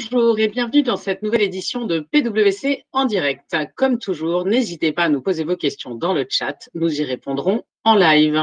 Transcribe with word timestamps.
Bonjour 0.00 0.38
et 0.38 0.46
bienvenue 0.46 0.84
dans 0.84 0.96
cette 0.96 1.22
nouvelle 1.22 1.42
édition 1.42 1.84
de 1.84 1.98
PwC 1.98 2.84
en 2.92 3.04
direct. 3.04 3.56
Comme 3.74 3.98
toujours, 3.98 4.44
n'hésitez 4.44 4.92
pas 4.92 5.04
à 5.04 5.08
nous 5.08 5.20
poser 5.20 5.42
vos 5.42 5.56
questions 5.56 5.96
dans 5.96 6.14
le 6.14 6.24
chat, 6.28 6.68
nous 6.74 7.00
y 7.00 7.02
répondrons 7.02 7.64
en 7.82 7.96
live. 7.96 8.40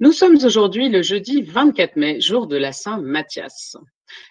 Nous 0.00 0.10
sommes 0.10 0.38
aujourd'hui 0.44 0.88
le 0.88 1.00
jeudi 1.00 1.42
24 1.42 1.94
mai, 1.94 2.20
jour 2.20 2.48
de 2.48 2.56
la 2.56 2.72
Saint 2.72 2.98
Mathias. 3.00 3.76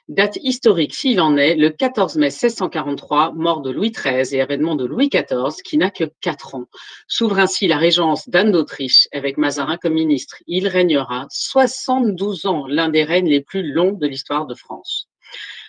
Date 0.10 0.40
historique 0.42 0.94
s'il 0.94 1.22
en 1.22 1.38
est, 1.38 1.56
le 1.56 1.70
14 1.70 2.18
mai 2.18 2.28
1643, 2.28 3.32
mort 3.32 3.62
de 3.62 3.72
Louis 3.72 3.92
XIII 3.92 4.36
et 4.36 4.42
événement 4.42 4.76
de 4.76 4.84
Louis 4.84 5.08
XIV, 5.08 5.56
qui 5.64 5.78
n'a 5.78 5.90
que 5.90 6.04
4 6.20 6.56
ans. 6.56 6.66
S'ouvre 7.08 7.40
ainsi 7.40 7.68
la 7.68 7.78
régence 7.78 8.28
d'Anne 8.28 8.52
d'Autriche 8.52 9.08
avec 9.14 9.38
Mazarin 9.38 9.78
comme 9.78 9.94
ministre. 9.94 10.36
Il 10.48 10.68
régnera 10.68 11.28
72 11.30 12.46
ans, 12.46 12.68
l'un 12.68 12.90
des 12.90 13.06
règnes 13.06 13.30
les 13.30 13.42
plus 13.42 13.72
longs 13.72 13.94
de 13.94 14.06
l'histoire 14.06 14.48
de 14.48 14.54
France. 14.54 15.08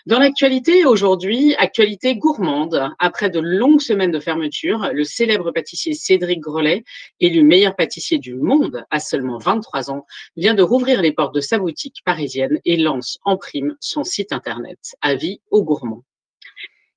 Dans 0.04 0.18
l'actualité 0.18 0.84
aujourd'hui, 0.84 1.54
actualité 1.58 2.16
gourmande. 2.16 2.90
Après 2.98 3.30
de 3.30 3.38
longues 3.38 3.80
semaines 3.80 4.10
de 4.10 4.18
fermeture, 4.18 4.90
le 4.92 5.04
célèbre 5.04 5.52
pâtissier 5.52 5.94
Cédric 5.94 6.40
Grolet, 6.40 6.82
élu 7.20 7.44
meilleur 7.44 7.76
pâtissier 7.76 8.18
du 8.18 8.34
monde 8.34 8.84
à 8.90 8.98
seulement 8.98 9.38
23 9.38 9.92
ans, 9.92 10.04
vient 10.36 10.54
de 10.54 10.62
rouvrir 10.64 11.00
les 11.02 11.12
portes 11.12 11.36
de 11.36 11.40
sa 11.40 11.58
boutique 11.58 12.02
parisienne 12.04 12.58
et 12.64 12.76
lance 12.78 13.18
en 13.24 13.36
prime 13.36 13.76
son 13.78 14.02
site 14.02 14.32
internet. 14.32 14.96
Avis 15.02 15.40
aux 15.52 15.62
gourmands. 15.62 16.02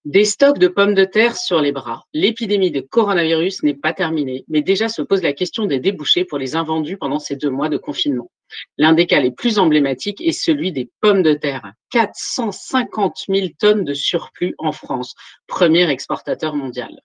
Des 0.06 0.24
stocks 0.24 0.60
de 0.60 0.68
pommes 0.68 0.94
de 0.94 1.04
terre 1.04 1.36
sur 1.36 1.60
les 1.62 1.72
bras. 1.72 2.06
L'épidémie 2.14 2.70
de 2.70 2.80
coronavirus 2.80 3.64
n'est 3.64 3.74
pas 3.74 3.92
terminée, 3.92 4.46
mais 4.48 4.62
déjà 4.62 4.88
se 4.88 5.02
pose 5.02 5.24
la 5.24 5.34
question 5.34 5.66
des 5.66 5.80
débouchés 5.80 6.26
pour 6.26 6.38
les 6.38 6.56
invendus 6.56 6.98
pendant 6.98 7.18
ces 7.18 7.36
deux 7.36 7.50
mois 7.50 7.70
de 7.70 7.78
confinement. 7.78 8.30
L'un 8.78 8.94
des 8.94 9.08
cas 9.08 9.20
les 9.20 9.32
plus 9.32 9.58
emblématiques 9.58 10.22
est 10.22 10.32
celui 10.32 10.72
des 10.72 10.92
pommes 11.02 11.24
de 11.24 11.34
terre. 11.34 11.74
450 11.90 13.24
000 13.28 13.48
tonnes 13.58 13.84
de 13.84 13.96
surplus 13.96 14.54
en 14.60 14.72
France, 14.72 15.16
premier 15.48 15.90
exportateur 15.90 16.56
mondial. 16.56 17.02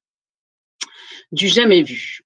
Du 1.33 1.48
jamais 1.48 1.83
vu. 1.83 2.20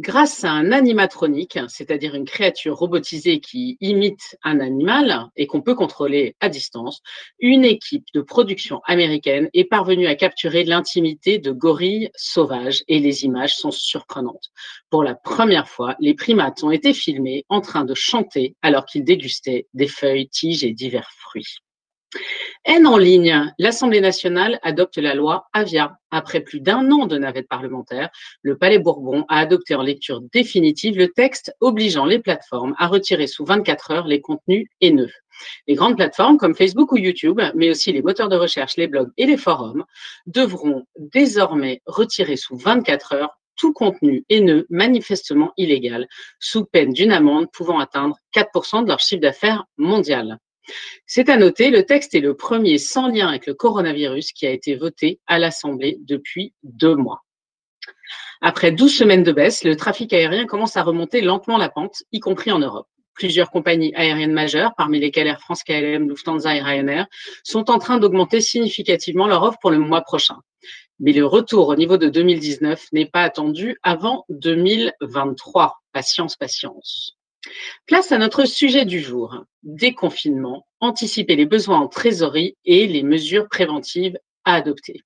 Grâce 0.00 0.42
à 0.42 0.50
un 0.50 0.72
animatronique, 0.72 1.56
c'est-à-dire 1.68 2.16
une 2.16 2.24
créature 2.24 2.76
robotisée 2.76 3.38
qui 3.38 3.76
imite 3.80 4.36
un 4.42 4.58
animal 4.58 5.28
et 5.36 5.46
qu'on 5.46 5.62
peut 5.62 5.76
contrôler 5.76 6.34
à 6.40 6.48
distance, 6.48 7.00
une 7.38 7.64
équipe 7.64 8.06
de 8.12 8.20
production 8.20 8.80
américaine 8.86 9.48
est 9.54 9.62
parvenue 9.62 10.08
à 10.08 10.16
capturer 10.16 10.64
l'intimité 10.64 11.38
de 11.38 11.52
gorilles 11.52 12.10
sauvages 12.16 12.82
et 12.88 12.98
les 12.98 13.24
images 13.24 13.54
sont 13.54 13.70
surprenantes. 13.70 14.50
Pour 14.90 15.04
la 15.04 15.14
première 15.14 15.68
fois, 15.68 15.94
les 16.00 16.14
primates 16.14 16.64
ont 16.64 16.72
été 16.72 16.92
filmés 16.92 17.44
en 17.48 17.60
train 17.60 17.84
de 17.84 17.94
chanter 17.94 18.56
alors 18.62 18.86
qu'ils 18.86 19.04
dégustaient 19.04 19.68
des 19.74 19.88
feuilles, 19.88 20.28
tiges 20.28 20.64
et 20.64 20.72
divers 20.72 21.12
fruits. 21.12 21.60
Haine 22.64 22.86
en 22.86 22.96
ligne, 22.96 23.52
l'Assemblée 23.58 24.00
nationale 24.00 24.58
adopte 24.62 24.96
la 24.96 25.14
loi 25.14 25.48
Avia. 25.52 25.98
Après 26.10 26.40
plus 26.40 26.60
d'un 26.60 26.90
an 26.92 27.06
de 27.06 27.18
navette 27.18 27.48
parlementaire, 27.48 28.08
le 28.42 28.56
Palais 28.56 28.78
Bourbon 28.78 29.24
a 29.28 29.38
adopté 29.38 29.74
en 29.74 29.82
lecture 29.82 30.20
définitive 30.32 30.96
le 30.96 31.08
texte 31.08 31.54
obligeant 31.60 32.04
les 32.04 32.20
plateformes 32.20 32.74
à 32.78 32.86
retirer 32.86 33.26
sous 33.26 33.44
24 33.44 33.90
heures 33.90 34.06
les 34.06 34.20
contenus 34.20 34.68
haineux. 34.80 35.10
Les 35.66 35.74
grandes 35.74 35.96
plateformes 35.96 36.38
comme 36.38 36.54
Facebook 36.54 36.92
ou 36.92 36.96
YouTube, 36.96 37.40
mais 37.54 37.70
aussi 37.70 37.92
les 37.92 38.02
moteurs 38.02 38.28
de 38.28 38.36
recherche, 38.36 38.76
les 38.76 38.86
blogs 38.86 39.10
et 39.16 39.26
les 39.26 39.36
forums, 39.36 39.84
devront 40.26 40.86
désormais 40.96 41.82
retirer 41.86 42.36
sous 42.36 42.56
24 42.56 43.14
heures 43.14 43.38
tout 43.56 43.72
contenu 43.72 44.24
haineux 44.30 44.66
manifestement 44.70 45.52
illégal, 45.56 46.08
sous 46.40 46.64
peine 46.64 46.92
d'une 46.92 47.12
amende 47.12 47.50
pouvant 47.52 47.78
atteindre 47.78 48.16
4% 48.34 48.84
de 48.84 48.88
leur 48.88 49.00
chiffre 49.00 49.20
d'affaires 49.20 49.64
mondial. 49.76 50.38
C'est 51.06 51.28
à 51.28 51.36
noter, 51.36 51.70
le 51.70 51.84
texte 51.84 52.14
est 52.14 52.20
le 52.20 52.34
premier 52.34 52.78
sans 52.78 53.08
lien 53.08 53.28
avec 53.28 53.46
le 53.46 53.54
coronavirus 53.54 54.32
qui 54.32 54.46
a 54.46 54.50
été 54.50 54.76
voté 54.76 55.20
à 55.26 55.38
l'Assemblée 55.38 55.98
depuis 56.00 56.54
deux 56.62 56.94
mois. 56.94 57.24
Après 58.40 58.72
12 58.72 58.94
semaines 58.94 59.22
de 59.22 59.32
baisse, 59.32 59.64
le 59.64 59.76
trafic 59.76 60.12
aérien 60.12 60.46
commence 60.46 60.76
à 60.76 60.82
remonter 60.82 61.20
lentement 61.20 61.56
la 61.56 61.68
pente, 61.68 62.02
y 62.12 62.20
compris 62.20 62.52
en 62.52 62.58
Europe. 62.58 62.86
Plusieurs 63.14 63.50
compagnies 63.50 63.94
aériennes 63.94 64.32
majeures, 64.32 64.74
parmi 64.76 64.98
lesquelles 64.98 65.28
Air 65.28 65.40
France, 65.40 65.62
KLM, 65.62 66.08
Lufthansa 66.08 66.56
et 66.56 66.60
Ryanair, 66.60 67.06
sont 67.44 67.70
en 67.70 67.78
train 67.78 67.98
d'augmenter 67.98 68.40
significativement 68.40 69.28
leur 69.28 69.44
offre 69.44 69.58
pour 69.60 69.70
le 69.70 69.78
mois 69.78 70.02
prochain. 70.02 70.36
Mais 70.98 71.12
le 71.12 71.24
retour 71.24 71.68
au 71.68 71.76
niveau 71.76 71.96
de 71.96 72.08
2019 72.08 72.88
n'est 72.92 73.06
pas 73.06 73.22
attendu 73.22 73.78
avant 73.82 74.24
2023. 74.30 75.80
Patience, 75.92 76.36
patience. 76.36 77.16
Place 77.86 78.12
à 78.12 78.18
notre 78.18 78.44
sujet 78.44 78.84
du 78.84 79.00
jour, 79.00 79.44
déconfinement, 79.62 80.66
anticiper 80.80 81.36
les 81.36 81.46
besoins 81.46 81.80
en 81.80 81.88
trésorerie 81.88 82.56
et 82.64 82.86
les 82.86 83.02
mesures 83.02 83.48
préventives 83.48 84.18
à 84.44 84.54
adopter. 84.54 85.02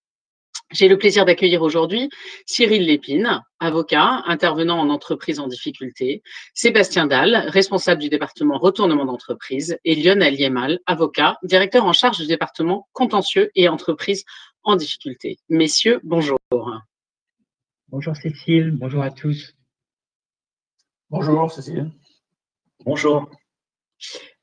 J'ai 0.71 0.89
le 0.89 0.99
plaisir 0.99 1.25
d'accueillir 1.25 1.63
aujourd'hui 1.63 2.11
Cyril 2.45 2.85
Lépine, 2.85 3.43
avocat 3.59 4.23
intervenant 4.27 4.79
en 4.79 4.91
entreprise 4.91 5.41
en 5.41 5.47
difficulté, 5.47 6.23
Sébastien 6.53 7.07
Dalle, 7.07 7.47
responsable 7.49 8.03
du 8.03 8.11
département 8.11 8.59
retournement 8.59 9.07
d'entreprise, 9.07 9.79
et 9.85 9.95
Lionel 9.95 10.39
Yemal, 10.39 10.79
avocat, 10.85 11.39
directeur 11.43 11.87
en 11.87 11.95
charge 11.95 12.19
du 12.19 12.27
département 12.27 12.87
contentieux 12.93 13.51
et 13.55 13.69
entreprise 13.69 14.25
en 14.63 14.77
difficulté. 14.77 15.39
Messieurs, 15.49 16.01
bonjour. 16.05 16.39
Bonjour 17.89 18.15
Cécile, 18.15 18.71
bonjour 18.73 19.03
à 19.03 19.11
tous. 19.11 19.55
Bonjour 21.09 21.51
Cécile. 21.51 21.91
Bonjour. 22.89 23.29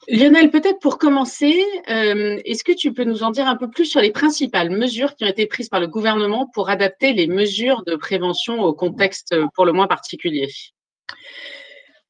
Lionel, 0.08 0.52
peut-être 0.52 0.78
pour 0.78 1.00
commencer, 1.00 1.66
euh, 1.90 2.40
est-ce 2.46 2.64
que 2.64 2.74
tu 2.74 2.94
peux 2.94 3.04
nous 3.04 3.24
en 3.24 3.32
dire 3.32 3.48
un 3.48 3.56
peu 3.56 3.72
plus 3.72 3.86
sur 3.86 4.02
les 4.02 4.12
principales 4.12 4.70
mesures 4.70 5.16
qui 5.16 5.26
ont 5.26 5.28
été 5.28 5.48
prises 5.48 5.68
par 5.68 5.80
le 5.80 5.88
gouvernement 5.88 6.48
pour 6.54 6.70
adapter 6.70 7.14
les 7.14 7.26
mesures 7.26 7.84
de 7.86 7.96
prévention 7.96 8.62
au 8.62 8.72
contexte 8.72 9.36
pour 9.56 9.66
le 9.66 9.74
moins 9.74 9.88
particulier? 9.88 10.48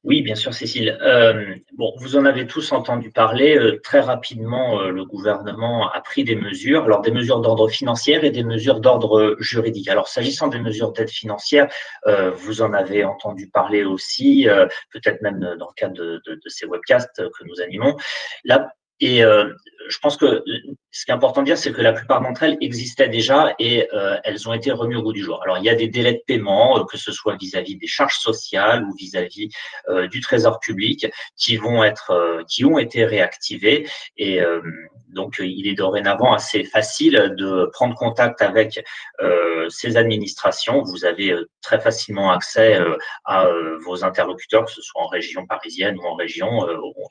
Oui, 0.06 0.22
bien 0.22 0.36
sûr, 0.36 0.54
Cécile. 0.54 0.96
Euh, 1.02 1.56
bon, 1.72 1.92
vous 1.98 2.16
en 2.16 2.24
avez 2.24 2.46
tous 2.46 2.70
entendu 2.70 3.10
parler. 3.10 3.58
Euh, 3.58 3.80
très 3.82 3.98
rapidement, 3.98 4.80
euh, 4.80 4.90
le 4.90 5.04
gouvernement 5.04 5.90
a 5.90 6.00
pris 6.00 6.22
des 6.22 6.36
mesures, 6.36 6.84
alors 6.84 7.00
des 7.00 7.10
mesures 7.10 7.40
d'ordre 7.40 7.68
financier 7.68 8.24
et 8.24 8.30
des 8.30 8.44
mesures 8.44 8.78
d'ordre 8.78 9.34
juridique. 9.40 9.88
Alors, 9.88 10.06
s'agissant 10.06 10.46
des 10.46 10.60
mesures 10.60 10.92
d'aide 10.92 11.10
financière, 11.10 11.66
vous 12.36 12.62
en 12.62 12.72
avez 12.72 13.04
entendu 13.04 13.50
parler 13.50 13.82
aussi, 13.84 14.46
peut-être 14.92 15.22
même 15.22 15.40
dans 15.40 15.68
le 15.68 15.74
cadre 15.74 15.94
de, 15.94 16.22
de, 16.24 16.34
de, 16.34 16.48
ces 16.48 16.66
webcasts 16.66 17.16
que 17.16 17.44
nous 17.44 17.60
animons. 17.60 17.96
Là, 18.44 18.68
et 19.00 19.22
euh, 19.22 19.52
je 19.88 19.98
pense 19.98 20.16
que 20.16 20.42
ce 20.90 21.04
qui 21.04 21.10
est 21.10 21.14
important 21.14 21.42
de 21.42 21.46
dire, 21.46 21.58
c'est 21.58 21.72
que 21.72 21.82
la 21.82 21.92
plupart 21.92 22.20
d'entre 22.20 22.42
elles 22.42 22.56
existaient 22.60 23.08
déjà 23.08 23.54
et 23.58 23.88
euh, 23.92 24.16
elles 24.24 24.48
ont 24.48 24.52
été 24.52 24.72
remises 24.72 24.98
au 24.98 25.02
goût 25.02 25.12
du 25.12 25.22
jour. 25.22 25.42
Alors, 25.42 25.58
il 25.58 25.64
y 25.64 25.68
a 25.68 25.74
des 25.74 25.88
délais 25.88 26.14
de 26.14 26.22
paiement, 26.26 26.78
euh, 26.78 26.84
que 26.84 26.96
ce 26.96 27.12
soit 27.12 27.36
vis-à-vis 27.36 27.76
des 27.76 27.86
charges 27.86 28.18
sociales 28.18 28.84
ou 28.84 28.94
vis-à-vis 28.94 29.50
du 30.10 30.20
trésor 30.20 30.58
public, 30.60 31.06
qui 31.36 31.56
vont 31.56 31.84
être, 31.84 32.44
qui 32.48 32.64
ont 32.64 32.78
été 32.78 33.04
réactivés. 33.04 33.88
Et 34.16 34.40
donc, 35.08 35.36
il 35.38 35.66
est 35.68 35.74
dorénavant 35.74 36.32
assez 36.32 36.64
facile 36.64 37.34
de 37.36 37.68
prendre 37.72 37.94
contact 37.94 38.42
avec 38.42 38.84
ces 39.68 39.96
administrations. 39.96 40.82
Vous 40.82 41.04
avez 41.04 41.34
très 41.62 41.80
facilement 41.80 42.30
accès 42.30 42.78
à 43.24 43.46
vos 43.84 44.04
interlocuteurs, 44.04 44.64
que 44.64 44.72
ce 44.72 44.82
soit 44.82 45.02
en 45.02 45.06
région 45.06 45.46
parisienne 45.46 45.96
ou 45.98 46.06
en 46.06 46.14
région. 46.14 46.66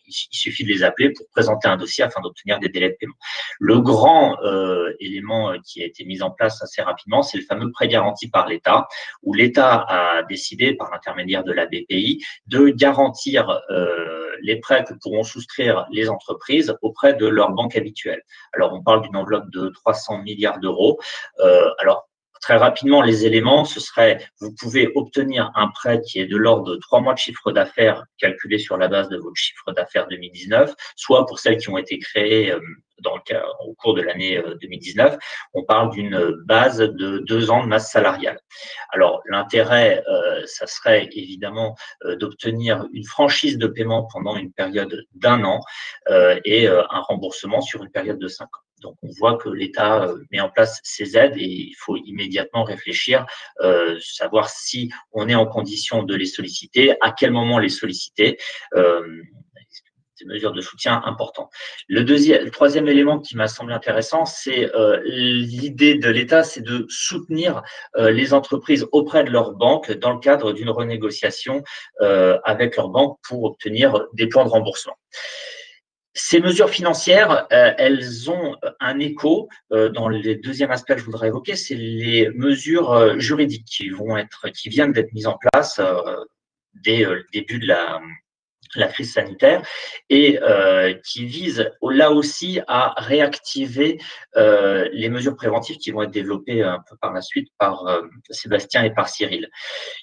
il 0.06 0.38
suffit 0.38 0.64
de 0.64 0.70
les 0.70 0.84
appeler 0.84 1.12
pour 1.12 1.28
présenter 1.30 1.68
un 1.68 1.78
dossier 1.78 2.04
afin 2.04 2.22
d'obtenir 2.22 2.60
des 2.60 2.65
délais 2.70 2.90
de 2.90 2.96
paiement. 3.00 3.16
Le 3.60 3.80
grand 3.80 4.38
euh, 4.44 4.94
élément 5.00 5.52
euh, 5.52 5.58
qui 5.66 5.82
a 5.82 5.86
été 5.86 6.06
mis 6.06 6.22
en 6.22 6.32
place 6.32 6.62
assez 6.62 6.82
rapidement, 6.82 7.24
c'est 7.24 7.38
le 7.38 7.44
fameux 7.44 7.72
prêt 7.72 7.88
garanti 7.88 8.30
par 8.30 8.48
l'État, 8.48 8.88
où 9.24 9.34
l'État 9.34 9.86
a 9.88 10.24
décidé, 10.24 10.74
par 10.74 10.92
l'intermédiaire 10.92 11.44
de 11.44 11.52
la 11.52 11.66
BPI, 11.66 12.24
de 12.48 12.70
garantir 12.70 13.62
euh, 13.70 14.36
les 14.42 14.58
prêts 14.58 14.84
que 14.84 14.94
pourront 15.02 15.24
souscrire 15.24 15.86
les 15.92 16.10
entreprises 16.10 16.76
auprès 16.82 17.14
de 17.14 17.26
leur 17.26 17.52
banque 17.52 17.76
habituelle. 17.76 18.22
Alors, 18.54 18.74
on 18.74 18.84
parle 18.84 19.02
d'une 19.02 19.16
enveloppe 19.16 19.50
de 19.52 19.70
300 19.70 20.20
milliards 20.20 20.60
d'euros. 20.60 21.00
alors, 21.80 22.08
Très 22.46 22.58
rapidement, 22.58 23.02
les 23.02 23.26
éléments, 23.26 23.66
ce 23.66 23.80
serait, 23.80 24.20
vous 24.40 24.54
pouvez 24.54 24.92
obtenir 24.94 25.52
un 25.56 25.70
prêt 25.70 26.00
qui 26.02 26.20
est 26.20 26.28
de 26.28 26.38
l'ordre 26.38 26.76
de 26.76 26.76
trois 26.76 27.02
mois 27.02 27.16
de 27.16 27.18
chiffre 27.18 27.52
d'affaires 27.52 28.04
calculé 28.20 28.60
sur 28.60 28.78
la 28.78 28.88
base 28.88 29.10
de 29.10 29.18
votre 29.18 29.36
chiffre 29.36 29.72
d'affaires 29.72 30.06
2019, 30.10 30.72
soit 30.96 31.26
pour 31.26 31.40
celles 31.40 31.58
qui 31.58 31.70
ont 31.70 31.78
été 31.80 31.98
créées 31.98 32.52
euh, 32.52 32.60
dans 33.00 33.16
le 33.16 33.22
cas, 33.26 33.44
au 33.66 33.74
cours 33.74 33.96
de 33.96 34.04
l'année 34.04 34.40
2019, 34.62 35.14
euh, 35.14 35.18
on 35.56 35.64
parle 35.64 35.90
d'une 35.90 36.36
base 36.46 36.78
de 36.78 37.18
deux 37.18 37.50
ans 37.50 37.64
de 37.64 37.68
masse 37.68 37.92
salariale. 37.92 38.40
Alors 38.92 39.24
l'intérêt, 39.28 40.04
euh, 40.08 40.46
ça 40.46 40.68
serait 40.68 41.10
évidemment 41.14 41.76
d'obtenir 42.20 42.86
une 42.94 43.06
franchise 43.06 43.58
de 43.58 43.66
paiement 43.66 44.08
pendant 44.14 44.36
une 44.38 44.54
période 44.54 45.04
d'un 45.16 45.44
an 45.46 45.62
et 46.46 46.68
un 46.68 47.02
remboursement 47.02 47.62
sur 47.62 47.82
une 47.82 47.90
période 47.90 48.20
de 48.20 48.28
cinq 48.28 48.56
ans. 48.56 48.65
Donc, 48.86 48.98
on 49.02 49.10
voit 49.18 49.36
que 49.38 49.50
l'État 49.50 50.04
euh, 50.04 50.20
met 50.32 50.40
en 50.40 50.50
place 50.50 50.80
ces 50.84 51.18
aides 51.18 51.38
et 51.38 51.44
il 51.44 51.76
faut 51.76 51.98
immédiatement 51.98 52.64
réfléchir, 52.64 53.26
euh, 53.62 53.98
savoir 54.00 54.48
si 54.48 54.92
on 55.12 55.28
est 55.28 55.34
en 55.34 55.48
condition 55.48 56.04
de 56.04 56.16
les 56.16 56.28
solliciter, 56.28 56.94
à 57.02 57.12
quel 57.12 57.32
moment 57.32 57.58
les 57.58 57.70
solliciter. 57.70 58.38
Euh, 58.76 59.02
ces 60.18 60.26
mesures 60.28 60.54
de 60.54 60.62
soutien 60.62 61.02
importantes. 61.04 61.52
Le, 61.90 62.02
deuxième, 62.06 62.46
le 62.46 62.50
troisième 62.50 62.88
élément 62.88 63.20
qui 63.20 63.36
m'a 63.36 63.50
semblé 63.50 63.74
intéressant, 63.74 64.24
c'est 64.24 64.74
euh, 64.74 65.02
l'idée 65.04 65.96
de 65.96 66.10
l'État, 66.10 66.42
c'est 66.44 66.62
de 66.62 66.86
soutenir 66.88 67.64
les 67.98 68.34
entreprises 68.34 68.88
auprès 68.94 69.26
de 69.26 69.30
leurs 69.30 69.52
banques 69.56 69.92
dans 69.92 70.14
le 70.14 70.20
cadre 70.20 70.54
d'une 70.54 70.70
renégociation 70.70 71.64
avec 72.00 72.78
leurs 72.78 72.88
banques 72.88 73.20
pour 73.28 73.44
obtenir 73.44 74.06
des 74.14 74.28
plans 74.28 74.46
de 74.46 74.50
remboursement. 74.50 74.96
Ces 76.18 76.40
mesures 76.40 76.70
financières, 76.70 77.46
elles 77.50 78.32
ont 78.32 78.56
un 78.80 79.00
écho 79.00 79.50
dans 79.70 80.08
le 80.08 80.36
deuxième 80.36 80.72
aspect 80.72 80.96
que 80.96 81.02
je 81.02 81.06
voudrais 81.06 81.28
évoquer, 81.28 81.58
c'est 81.58 81.76
les 81.76 82.30
mesures 82.30 83.20
juridiques 83.20 83.66
qui 83.66 83.90
vont 83.90 84.16
être, 84.16 84.48
qui 84.50 84.70
viennent 84.70 84.94
d'être 84.94 85.12
mises 85.12 85.28
en 85.28 85.38
place 85.38 85.82
dès 86.74 87.04
le 87.04 87.26
début 87.34 87.60
de 87.60 87.68
la, 87.68 88.02
la 88.76 88.88
crise 88.88 89.14
sanitaire 89.14 89.62
et 90.10 90.40
euh, 90.42 90.94
qui 91.06 91.26
vise 91.26 91.70
là 91.82 92.12
aussi 92.12 92.60
à 92.68 92.94
réactiver 92.98 94.00
euh, 94.36 94.88
les 94.92 95.10
mesures 95.10 95.36
préventives 95.36 95.78
qui 95.78 95.92
vont 95.92 96.04
être 96.04 96.12
développées 96.12 96.64
un 96.64 96.82
peu 96.90 96.96
par 96.98 97.14
la 97.14 97.22
suite 97.22 97.50
par 97.58 97.88
euh, 97.88 98.02
Sébastien 98.30 98.84
et 98.84 98.94
par 98.94 99.10
Cyril. 99.10 99.50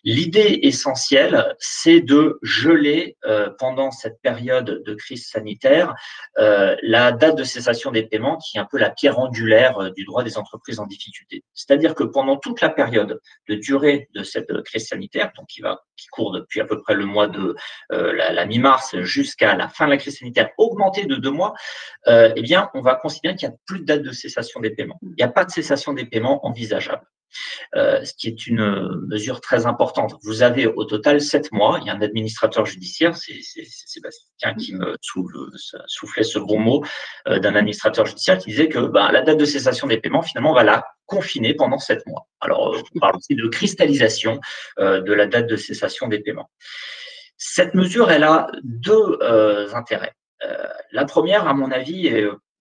L'idée 0.05 0.61
essentielle, 0.63 1.55
c'est 1.59 2.01
de 2.01 2.39
geler 2.43 3.17
pendant 3.59 3.91
cette 3.91 4.21
période 4.23 4.83
de 4.85 4.95
crise 4.95 5.29
sanitaire 5.29 5.95
la 6.37 7.13
date 7.13 7.37
de 7.37 7.45
cessation 7.45 7.91
des 7.91 8.05
paiements 8.05 8.39
qui 8.39 8.57
est 8.57 8.61
un 8.61 8.69
peu 8.71 8.79
la 8.79 8.91
pierre 8.91 9.19
angulaire 9.19 9.93
du 9.93 10.05
droit 10.05 10.23
des 10.23 10.39
entreprises 10.39 10.81
en 10.81 10.87
difficulté. 10.87 11.45
C'est-à-dire 11.55 11.95
que 11.95 12.05
pendant 12.05 12.37
toute 12.37 12.61
la 12.61 12.69
période 12.69 13.21
de 13.49 13.55
durée 13.55 14.09
de 14.15 14.23
cette 14.23 14.63
crise 14.63 14.89
sanitaire, 14.89 15.33
donc 15.37 15.47
qui 15.47 15.61
va 15.61 15.83
qui 15.97 16.09
court 16.09 16.33
depuis 16.33 16.61
à 16.61 16.65
peu 16.65 16.81
près 16.81 16.95
le 16.95 17.05
mois 17.05 17.29
de 17.29 17.55
la, 17.91 18.33
la 18.33 18.47
mi-mars 18.63 18.97
jusqu'à 19.01 19.57
la 19.57 19.69
fin 19.69 19.87
de 19.87 19.91
la 19.91 19.97
crise 19.97 20.19
sanitaire 20.19 20.51
augmenté 20.57 21.05
de 21.05 21.17
deux 21.17 21.31
mois, 21.31 21.55
euh, 22.07 22.33
eh 22.37 22.43
bien, 22.43 22.71
on 22.75 22.81
va 22.81 22.95
considérer 22.95 23.35
qu'il 23.35 23.49
n'y 23.49 23.55
a 23.55 23.59
plus 23.67 23.81
de 23.81 23.85
date 23.85 24.03
de 24.03 24.13
cessation 24.13 24.61
des 24.61 24.71
paiements. 24.71 24.99
Il 25.03 25.15
n'y 25.19 25.25
a 25.25 25.29
pas 25.29 25.45
de 25.45 25.51
cessation 25.51 25.93
des 25.93 26.07
paiements 26.07 26.47
envisageable. 26.47 27.03
Euh, 27.77 28.05
ce 28.05 28.13
qui 28.13 28.29
est 28.29 28.47
une 28.47 29.07
mesure 29.09 29.41
très 29.41 29.65
importante. 29.65 30.17
Vous 30.23 30.43
avez 30.43 30.67
au 30.67 30.85
total 30.85 31.19
sept 31.19 31.51
mois. 31.51 31.79
Il 31.81 31.87
y 31.87 31.91
a 31.91 31.95
un 31.95 32.03
administrateur 32.03 32.67
judiciaire, 32.67 33.17
c'est 33.17 33.41
Sébastien 33.43 34.53
qui 34.55 34.75
me 34.75 34.97
soufflait 35.01 36.25
ce 36.25 36.39
bon 36.39 36.59
mot 36.59 36.85
euh, 37.29 37.39
d'un 37.39 37.55
administrateur 37.55 38.05
judiciaire 38.05 38.37
qui 38.37 38.51
disait 38.51 38.69
que 38.69 38.81
bah, 38.81 39.11
la 39.11 39.23
date 39.23 39.39
de 39.39 39.47
cessation 39.47 39.87
des 39.87 39.97
paiements, 39.97 40.21
finalement, 40.21 40.51
on 40.51 40.55
va 40.55 40.63
la 40.63 40.85
confiner 41.07 41.55
pendant 41.55 41.79
sept 41.79 42.07
mois. 42.07 42.27
Alors, 42.41 42.77
on 42.95 42.99
parle 42.99 43.17
aussi 43.17 43.35
de 43.35 43.49
cristallisation 43.49 44.39
de 44.79 45.13
la 45.13 45.27
date 45.27 45.47
de 45.47 45.57
cessation 45.57 46.09
des 46.09 46.21
paiements. 46.21 46.51
Cette 47.37 47.75
mesure, 47.75 48.11
elle 48.11 48.25
a 48.25 48.47
deux 48.63 49.19
euh, 49.21 49.73
intérêts. 49.75 50.13
Euh, 50.45 50.67
la 50.93 51.05
première, 51.05 51.49
à 51.49 51.55
mon 51.55 51.71
avis, 51.71 52.09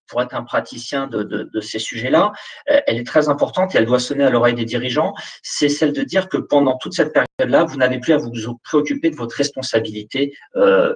pour 0.08 0.22
être 0.22 0.34
un 0.34 0.44
praticien 0.44 1.08
de, 1.08 1.50
ces 1.62 1.80
sujets-là, 1.80 2.34
euh, 2.70 2.82
elle 2.88 2.98
est 2.98 3.06
très 3.06 3.30
importante 3.30 3.74
et 3.74 3.78
elle 3.78 3.86
doit 3.86 4.00
sonner 4.00 4.24
à 4.24 4.30
l'oreille 4.30 4.56
des 4.56 4.66
dirigeants, 4.66 5.14
c'est 5.44 5.70
celle 5.70 5.94
de 5.94 6.04
dire 6.04 6.30
que 6.30 6.38
pendant 6.38 6.78
toute 6.78 6.94
cette 6.94 7.14
période-là, 7.14 7.64
vous 7.64 7.78
n'avez 7.78 8.00
plus 8.00 8.14
à 8.14 8.18
vous 8.18 8.32
préoccuper 8.64 9.10
de 9.10 9.16
votre 9.16 9.36
responsabilité 9.36 10.36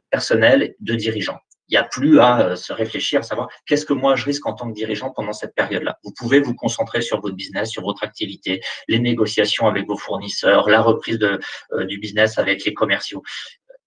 personnelle 0.10 0.76
de 0.80 0.96
dirigeant. 0.96 1.38
Il 1.68 1.72
n'y 1.72 1.78
a 1.78 1.84
plus 1.84 2.20
à 2.20 2.56
se 2.56 2.74
réfléchir, 2.74 3.22
à 3.22 3.24
savoir 3.24 3.50
qu'est-ce 3.66 3.88
que 3.88 3.94
moi 3.94 4.16
je 4.16 4.26
risque 4.26 4.46
en 4.46 4.54
tant 4.54 4.68
que 4.70 4.76
dirigeant 4.76 5.10
pendant 5.10 5.34
cette 5.34 5.56
période-là. 5.56 5.98
Vous 6.04 6.12
pouvez 6.16 6.40
vous 6.40 6.54
concentrer 6.54 7.02
sur 7.02 7.22
votre 7.22 7.36
business, 7.36 7.72
sur 7.72 7.82
votre 7.82 8.04
activité, 8.04 8.62
les 8.88 9.00
négociations 9.00 9.68
avec 9.68 9.88
vos 9.88 9.98
fournisseurs, 9.98 10.70
la 10.70 10.82
reprise 10.82 11.18
du 11.18 11.98
business 11.98 12.38
avec 12.38 12.66
les 12.66 12.74
commerciaux 12.76 13.24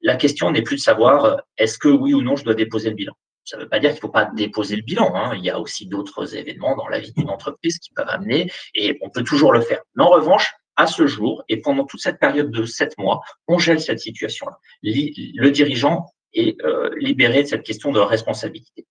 la 0.02 0.16
question 0.16 0.50
n'est 0.50 0.62
plus 0.62 0.76
de 0.76 0.80
savoir 0.80 1.24
euh, 1.24 1.36
est-ce 1.56 1.78
que 1.78 1.88
oui 1.88 2.14
ou 2.14 2.22
non 2.22 2.36
je 2.36 2.44
dois 2.44 2.54
déposer 2.54 2.90
le 2.90 2.96
bilan. 2.96 3.14
Ça 3.44 3.56
ne 3.56 3.62
veut 3.62 3.68
pas 3.68 3.78
dire 3.78 3.90
qu'il 3.90 3.96
ne 3.96 4.00
faut 4.02 4.08
pas 4.08 4.26
déposer 4.26 4.76
le 4.76 4.82
bilan. 4.82 5.14
Hein. 5.14 5.34
Il 5.34 5.44
y 5.44 5.50
a 5.50 5.58
aussi 5.58 5.86
d'autres 5.86 6.36
événements 6.36 6.76
dans 6.76 6.88
la 6.88 7.00
vie 7.00 7.12
d'une 7.16 7.30
entreprise 7.30 7.78
qui 7.78 7.90
peuvent 7.94 8.08
amener 8.08 8.50
et 8.74 8.98
on 9.00 9.08
peut 9.08 9.24
toujours 9.24 9.52
le 9.52 9.62
faire. 9.62 9.80
Mais 9.94 10.04
en 10.04 10.10
revanche, 10.10 10.52
à 10.76 10.86
ce 10.86 11.06
jour 11.06 11.42
et 11.48 11.60
pendant 11.60 11.84
toute 11.84 12.00
cette 12.00 12.20
période 12.20 12.50
de 12.50 12.64
sept 12.64 12.96
mois, 12.98 13.20
on 13.48 13.58
gèle 13.58 13.80
cette 13.80 14.00
situation-là. 14.00 14.58
Le 14.82 15.48
dirigeant 15.48 16.06
est 16.34 16.62
euh, 16.62 16.90
libéré 16.98 17.42
de 17.42 17.48
cette 17.48 17.64
question 17.64 17.90
de 17.90 17.98
responsabilité. 17.98 18.86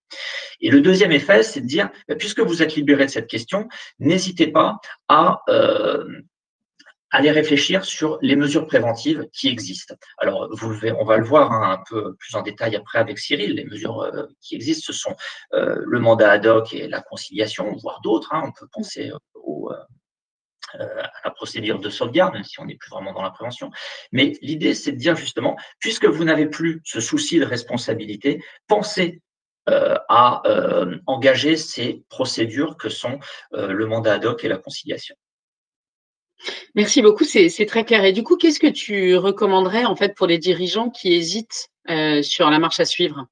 Et 0.59 0.69
le 0.69 0.81
deuxième 0.81 1.12
effet, 1.12 1.44
c'est 1.44 1.62
de 1.62 1.68
dire, 1.68 1.89
bah, 2.07 2.15
puisque 2.15 2.39
vous 2.39 2.62
êtes 2.62 2.75
libéré 2.75 3.06
de 3.06 3.12
cette 3.12 3.27
question, 3.27 3.68
n'hésitez 4.00 4.48
pas 4.48 4.77
à 5.07 5.42
euh, 5.50 6.04
aller 7.12 7.31
réfléchir 7.31 7.86
sur 7.86 8.18
les 8.21 8.36
mesures 8.36 8.68
préventives 8.68 9.27
qui 9.31 9.48
existent. 9.48 9.95
Alors, 10.18 10.50
vous 10.51 10.77
on 11.00 11.06
va 11.06 11.18
le 11.18 11.24
voir 11.24 11.51
hein, 11.51 11.80
un 11.80 11.83
peu 11.89 12.15
plus 12.15 12.36
en 12.36 12.42
détail 12.42 12.75
après 12.75 13.00
avec 13.00 13.18
Cyril. 13.19 13.56
Les 13.56 13.65
mesures 13.65 14.01
euh, 14.01 14.25
qui 14.42 14.56
existent, 14.56 14.86
ce 14.88 14.94
sont 14.94 15.15
euh, 15.54 15.81
le 15.86 16.00
mandat 16.00 16.31
ad 16.31 16.45
hoc 16.45 16.74
et 16.74 16.88
la 16.88 17.01
conciliation, 17.01 17.75
voire 17.77 18.01
d'autres. 18.01 18.33
Hein. 18.33 18.44
On 18.45 18.51
peut 18.51 18.68
penser 18.71 19.09
euh, 19.09 21.01
à 21.01 21.24
la 21.24 21.31
procédure 21.31 21.80
de 21.80 21.89
sauvegarde, 21.89 22.33
même 22.33 22.44
si 22.44 22.59
on 22.59 22.65
n'est 22.65 22.75
plus 22.75 22.89
vraiment 22.89 23.13
dans 23.13 23.21
la 23.21 23.31
prévention. 23.31 23.71
Mais 24.12 24.33
l'idée, 24.42 24.74
c'est 24.74 24.92
de 24.92 24.98
dire 24.98 25.15
justement, 25.15 25.56
puisque 25.80 26.06
vous 26.06 26.25
n'avez 26.25 26.48
plus 26.48 26.81
ce 26.83 27.00
souci 27.00 27.39
de 27.39 27.45
responsabilité, 27.45 28.44
pensez 28.68 29.21
à 29.69 30.44
engager 31.07 31.57
ces 31.57 32.06
procédures 32.07 32.77
que 32.77 32.88
sont 32.88 33.19
le 33.51 33.86
mandat 33.86 34.13
ad 34.13 34.24
hoc 34.24 34.45
et 34.45 34.48
la 34.48 34.57
conciliation. 34.57 35.15
Merci 36.75 37.01
beaucoup, 37.01 37.23
c'est 37.23 37.65
très 37.65 37.85
clair. 37.85 38.03
Et 38.05 38.13
du 38.13 38.23
coup, 38.23 38.37
qu'est-ce 38.37 38.59
que 38.59 38.67
tu 38.67 39.15
recommanderais 39.15 39.85
en 39.85 39.95
fait 39.95 40.15
pour 40.15 40.27
les 40.27 40.37
dirigeants 40.37 40.89
qui 40.89 41.13
hésitent 41.13 41.69
euh, 41.89 42.21
sur 42.21 42.49
la 42.49 42.59
marche 42.59 42.79
à 42.79 42.85
suivre? 42.85 43.27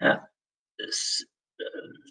Ah, 0.00 0.22
euh, 0.80 1.64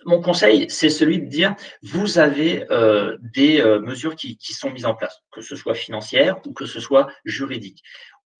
Mon 0.05 0.21
conseil, 0.21 0.69
c'est 0.69 0.89
celui 0.89 1.19
de 1.19 1.27
dire 1.27 1.55
vous 1.81 2.19
avez 2.19 2.65
euh, 2.71 3.17
des 3.21 3.63
mesures 3.81 4.15
qui, 4.15 4.37
sont 4.41 4.71
mises 4.71 4.85
en 4.85 4.95
place, 4.95 5.21
que 5.31 5.41
ce 5.41 5.55
soit 5.55 5.75
financière 5.75 6.39
ou 6.45 6.53
que 6.53 6.65
ce 6.65 6.79
soit 6.79 7.11
juridique. 7.25 7.83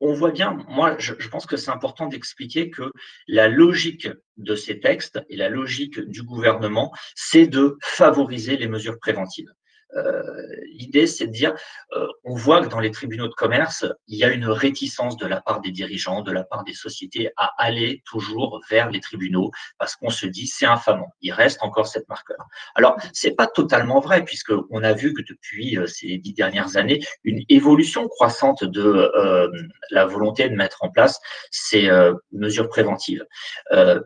On 0.04 0.14
voit 0.14 0.32
bien, 0.32 0.58
moi, 0.68 0.96
je 0.98 1.28
pense 1.30 1.46
que 1.46 1.58
c'est 1.58 1.70
important 1.70 2.08
d'expliquer 2.08 2.72
que 2.72 2.92
la 3.28 3.48
logique 3.48 4.10
de 4.38 4.56
ces 4.56 4.80
textes 4.80 5.20
et 5.30 5.38
la 5.38 5.48
logique 5.48 6.00
du 6.00 6.24
gouvernement, 6.24 6.92
c'est 7.14 7.46
de 7.46 7.78
favoriser 7.84 8.58
les 8.58 8.68
mesures 8.68 8.98
préventives. 8.98 9.54
Euh, 9.96 10.22
l'idée, 10.72 11.08
c'est 11.08 11.28
de 11.28 11.32
dire, 11.32 11.54
euh, 11.94 12.08
on 12.24 12.36
voit 12.36 12.62
que 12.62 12.68
dans 12.68 12.80
les 12.80 12.92
tribunaux 12.92 13.28
de 13.28 13.34
commerce, 13.34 13.86
il 14.08 14.18
y 14.18 14.24
a 14.24 14.30
une 14.30 14.46
réticence 14.46 15.18
de 15.18 15.26
la 15.26 15.42
part 15.42 15.62
des 15.62 15.72
dirigeants, 15.72 16.22
de 16.22 16.32
la 16.32 16.44
part 16.44 16.64
des 16.64 16.74
sociétés 16.74 17.32
à 17.38 17.52
aller 17.58 18.02
toujours 18.06 18.62
vers 18.70 18.90
les 18.90 19.00
tribunaux 19.00 19.52
parce 19.78 19.96
qu'on 19.96 20.10
se 20.10 20.26
dit 20.26 20.48
c'est 20.48 20.66
infamant. 20.66 21.12
Il 21.22 21.32
reste 21.32 21.62
encore 21.62 21.88
cette 21.88 22.08
marqueur. 22.10 22.46
Alors, 22.76 22.96
c'est 23.14 23.36
pas 23.36 23.48
totalement 23.48 24.00
vrai 24.00 24.24
puisque 24.24 24.54
on 24.70 24.84
a 24.84 24.94
vu 24.94 25.14
que 25.14 25.22
depuis 25.28 25.78
euh, 25.78 25.88
ces 25.88 26.18
dix 26.18 26.34
dernières 26.34 26.78
années, 26.78 27.04
une 27.24 27.44
évolution 27.50 28.08
croissante 28.08 28.64
de 28.64 29.12
la 29.92 30.06
volonté 30.06 30.48
de 30.50 30.56
mettre 30.56 30.84
en 30.84 30.90
place 30.90 31.20
ces 31.50 31.90
mesures 32.32 32.70
préventives. 32.70 33.26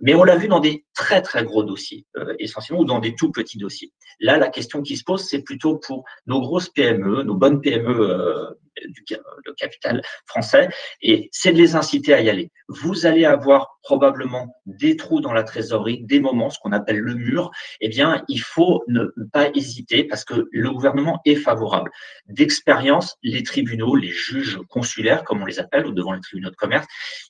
mais 0.02 0.16
on 0.16 0.24
l'a 0.24 0.36
vu 0.36 0.48
dans 0.48 0.60
des 0.60 0.86
très 0.94 1.22
très 1.22 1.44
gros 1.44 1.64
dossiers, 1.64 2.06
essentiellement, 2.40 2.82
ou 2.82 2.86
dans 2.86 3.00
des 3.00 3.16
tout 3.16 3.32
petits 3.32 3.58
dossiers. 3.58 3.92
Là, 4.20 4.38
la 4.38 4.50
question 4.50 4.82
qui 4.82 4.98
se 4.98 5.04
pose, 5.04 5.28
c'est 5.28 5.42
plutôt 5.42 5.75
pour 5.76 6.06
nos 6.28 6.42
grosses 6.42 6.70
PME, 6.70 7.24
nos 7.24 7.36
bonnes 7.36 7.62
PME 7.62 8.00
euh, 8.00 8.52
du 8.88 9.04
le 9.46 9.54
capital 9.54 10.02
français, 10.26 10.70
et 11.02 11.30
c'est 11.32 11.52
de 11.52 11.58
les 11.58 11.76
inciter 11.76 12.14
à 12.14 12.22
y 12.22 12.30
aller. 12.30 12.52
Vous 12.68 13.06
allez 13.06 13.26
avoir 13.26 13.78
probablement 13.84 14.56
des 14.66 14.98
trous 14.98 15.22
dans 15.22 15.34
la 15.34 15.44
trésorerie, 15.44 16.04
des 16.04 16.20
moments, 16.20 16.50
ce 16.50 16.58
qu'on 16.60 16.72
appelle 16.72 16.98
le 16.98 17.14
mur. 17.14 17.52
Eh 17.82 17.88
bien, 17.88 18.24
il 18.28 18.40
faut 18.40 18.84
ne 18.88 19.06
pas 19.32 19.50
hésiter 19.54 20.04
parce 20.04 20.26
que 20.26 20.48
le 20.52 20.72
gouvernement 20.72 21.22
est 21.26 21.36
favorable. 21.36 21.92
D'expérience, 22.28 23.18
les 23.22 23.44
tribunaux, 23.44 23.96
les 23.96 24.10
juges 24.10 24.60
consulaires, 24.70 25.24
comme 25.24 25.42
on 25.42 25.46
les 25.46 25.60
appelle, 25.60 25.86
ou 25.86 25.92
devant 25.92 26.14
les 26.14 26.22
tribunaux 26.22 26.50
de 26.50 26.56
commerce, 26.56 26.88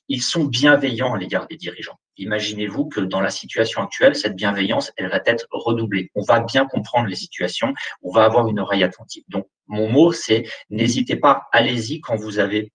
ils 0.08 0.22
sont 0.22 0.44
bienveillants 0.44 1.14
à 1.14 1.18
l'égard 1.18 1.46
des 1.46 1.56
dirigeants. 1.56 1.98
Imaginez-vous 2.16 2.86
que 2.86 3.00
dans 3.00 3.20
la 3.20 3.30
situation 3.30 3.82
actuelle, 3.82 4.16
cette 4.16 4.36
bienveillance, 4.36 4.90
elle 4.96 5.08
va 5.08 5.20
être 5.26 5.46
redoublée. 5.50 6.10
On 6.14 6.22
va 6.22 6.40
bien 6.40 6.64
comprendre 6.64 7.08
les 7.08 7.16
situations, 7.16 7.74
on 8.02 8.10
va 8.10 8.24
avoir 8.24 8.48
une 8.48 8.58
oreille 8.58 8.84
attentive. 8.84 9.24
Donc, 9.28 9.46
mon 9.66 9.88
mot, 9.90 10.12
c'est 10.12 10.44
n'hésitez 10.70 11.16
pas, 11.16 11.48
allez-y 11.52 12.00
quand 12.00 12.16
vous 12.16 12.38
avez 12.38 12.72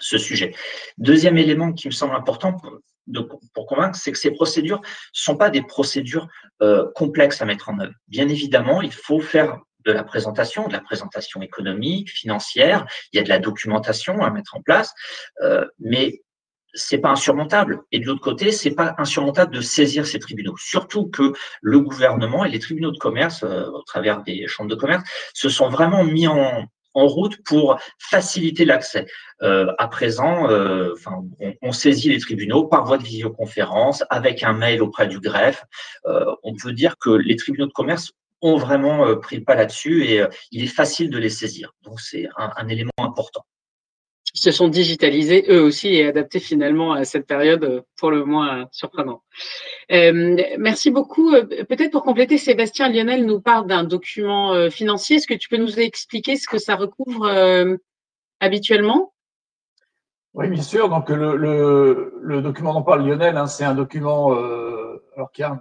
ce 0.00 0.18
sujet. 0.18 0.54
Deuxième 0.96 1.38
élément 1.38 1.72
qui 1.72 1.88
me 1.88 1.92
semble 1.92 2.14
important 2.14 2.56
pour, 3.54 3.66
convaincre, 3.66 3.96
c'est 3.96 4.12
que 4.12 4.18
ces 4.18 4.30
procédures 4.30 4.80
ne 4.80 4.86
sont 5.12 5.36
pas 5.36 5.50
des 5.50 5.62
procédures 5.62 6.28
euh, 6.62 6.86
complexes 6.94 7.42
à 7.42 7.44
mettre 7.44 7.68
en 7.68 7.78
œuvre. 7.80 7.94
Bien 8.06 8.28
évidemment, 8.28 8.82
il 8.82 8.92
faut 8.92 9.20
faire 9.20 9.58
de 9.84 9.92
la 9.92 10.04
présentation, 10.04 10.68
de 10.68 10.72
la 10.72 10.80
présentation 10.80 11.40
économique, 11.40 12.10
financière, 12.10 12.86
il 13.12 13.16
y 13.16 13.20
a 13.20 13.22
de 13.22 13.28
la 13.28 13.38
documentation 13.38 14.22
à 14.22 14.30
mettre 14.30 14.56
en 14.56 14.62
place, 14.62 14.92
euh, 15.42 15.64
mais 15.78 16.20
c'est 16.74 16.98
pas 16.98 17.10
insurmontable. 17.10 17.82
Et 17.92 17.98
de 17.98 18.06
l'autre 18.06 18.20
côté, 18.20 18.52
c'est 18.52 18.74
pas 18.74 18.94
insurmontable 18.98 19.54
de 19.54 19.60
saisir 19.60 20.06
ces 20.06 20.18
tribunaux. 20.18 20.56
Surtout 20.58 21.08
que 21.08 21.32
le 21.62 21.80
gouvernement 21.80 22.44
et 22.44 22.50
les 22.50 22.58
tribunaux 22.58 22.90
de 22.90 22.98
commerce, 22.98 23.42
euh, 23.42 23.66
au 23.66 23.82
travers 23.82 24.22
des 24.22 24.46
chambres 24.46 24.70
de 24.70 24.74
commerce, 24.76 25.02
se 25.34 25.48
sont 25.48 25.68
vraiment 25.68 26.04
mis 26.04 26.26
en, 26.26 26.66
en 26.98 27.06
route 27.06 27.42
pour 27.44 27.78
faciliter 27.98 28.64
l'accès. 28.64 29.06
Euh, 29.42 29.72
à 29.78 29.88
présent, 29.88 30.50
euh, 30.50 30.92
enfin, 30.94 31.22
on, 31.62 31.72
saisit 31.72 32.08
les 32.08 32.18
tribunaux 32.18 32.64
par 32.66 32.84
voie 32.84 32.98
de 32.98 33.04
visioconférence, 33.04 34.04
avec 34.10 34.42
un 34.42 34.52
mail 34.52 34.82
auprès 34.82 35.06
du 35.06 35.20
greffe. 35.20 35.64
Euh, 36.06 36.24
on 36.42 36.54
peut 36.54 36.72
dire 36.72 36.96
que 36.98 37.10
les 37.10 37.36
tribunaux 37.36 37.66
de 37.66 37.72
commerce 37.72 38.12
ont 38.40 38.56
vraiment 38.56 39.16
pris 39.16 39.36
le 39.36 39.44
pas 39.44 39.56
là-dessus 39.56 40.04
et 40.04 40.24
il 40.52 40.62
est 40.62 40.68
facile 40.68 41.10
de 41.10 41.18
les 41.18 41.28
saisir. 41.28 41.72
Donc 41.82 42.00
c'est 42.00 42.28
un 42.36 42.68
élément 42.68 42.92
important 42.98 43.44
se 44.40 44.50
sont 44.50 44.68
digitalisés 44.68 45.44
eux 45.48 45.62
aussi 45.62 45.94
et 45.94 46.06
adaptés 46.06 46.40
finalement 46.40 46.92
à 46.92 47.04
cette 47.04 47.26
période 47.26 47.64
euh, 47.64 47.80
pour 47.96 48.10
le 48.10 48.24
moins 48.24 48.66
surprenant. 48.72 49.22
Euh, 49.92 50.36
merci 50.58 50.90
beaucoup. 50.90 51.32
Euh, 51.34 51.44
peut-être 51.44 51.90
pour 51.90 52.02
compléter, 52.02 52.38
Sébastien 52.38 52.88
Lionel 52.88 53.26
nous 53.26 53.40
parle 53.40 53.66
d'un 53.66 53.84
document 53.84 54.70
financier. 54.70 55.16
Est-ce 55.16 55.26
que 55.26 55.34
tu 55.34 55.48
peux 55.48 55.56
nous 55.56 55.78
expliquer 55.78 56.36
ce 56.36 56.46
que 56.46 56.58
ça 56.58 56.76
recouvre 56.76 57.28
habituellement? 58.40 59.12
Oui, 60.34 60.48
bien 60.48 60.62
sûr. 60.62 60.88
Donc 60.88 61.08
le, 61.08 62.40
document 62.42 62.74
dont 62.74 62.82
parle 62.82 63.06
Lionel, 63.06 63.36
hein, 63.36 63.46
c'est 63.46 63.64
un 63.64 63.74
document. 63.74 64.32
alors 65.16 65.32
qui 65.32 65.42
a, 65.42 65.60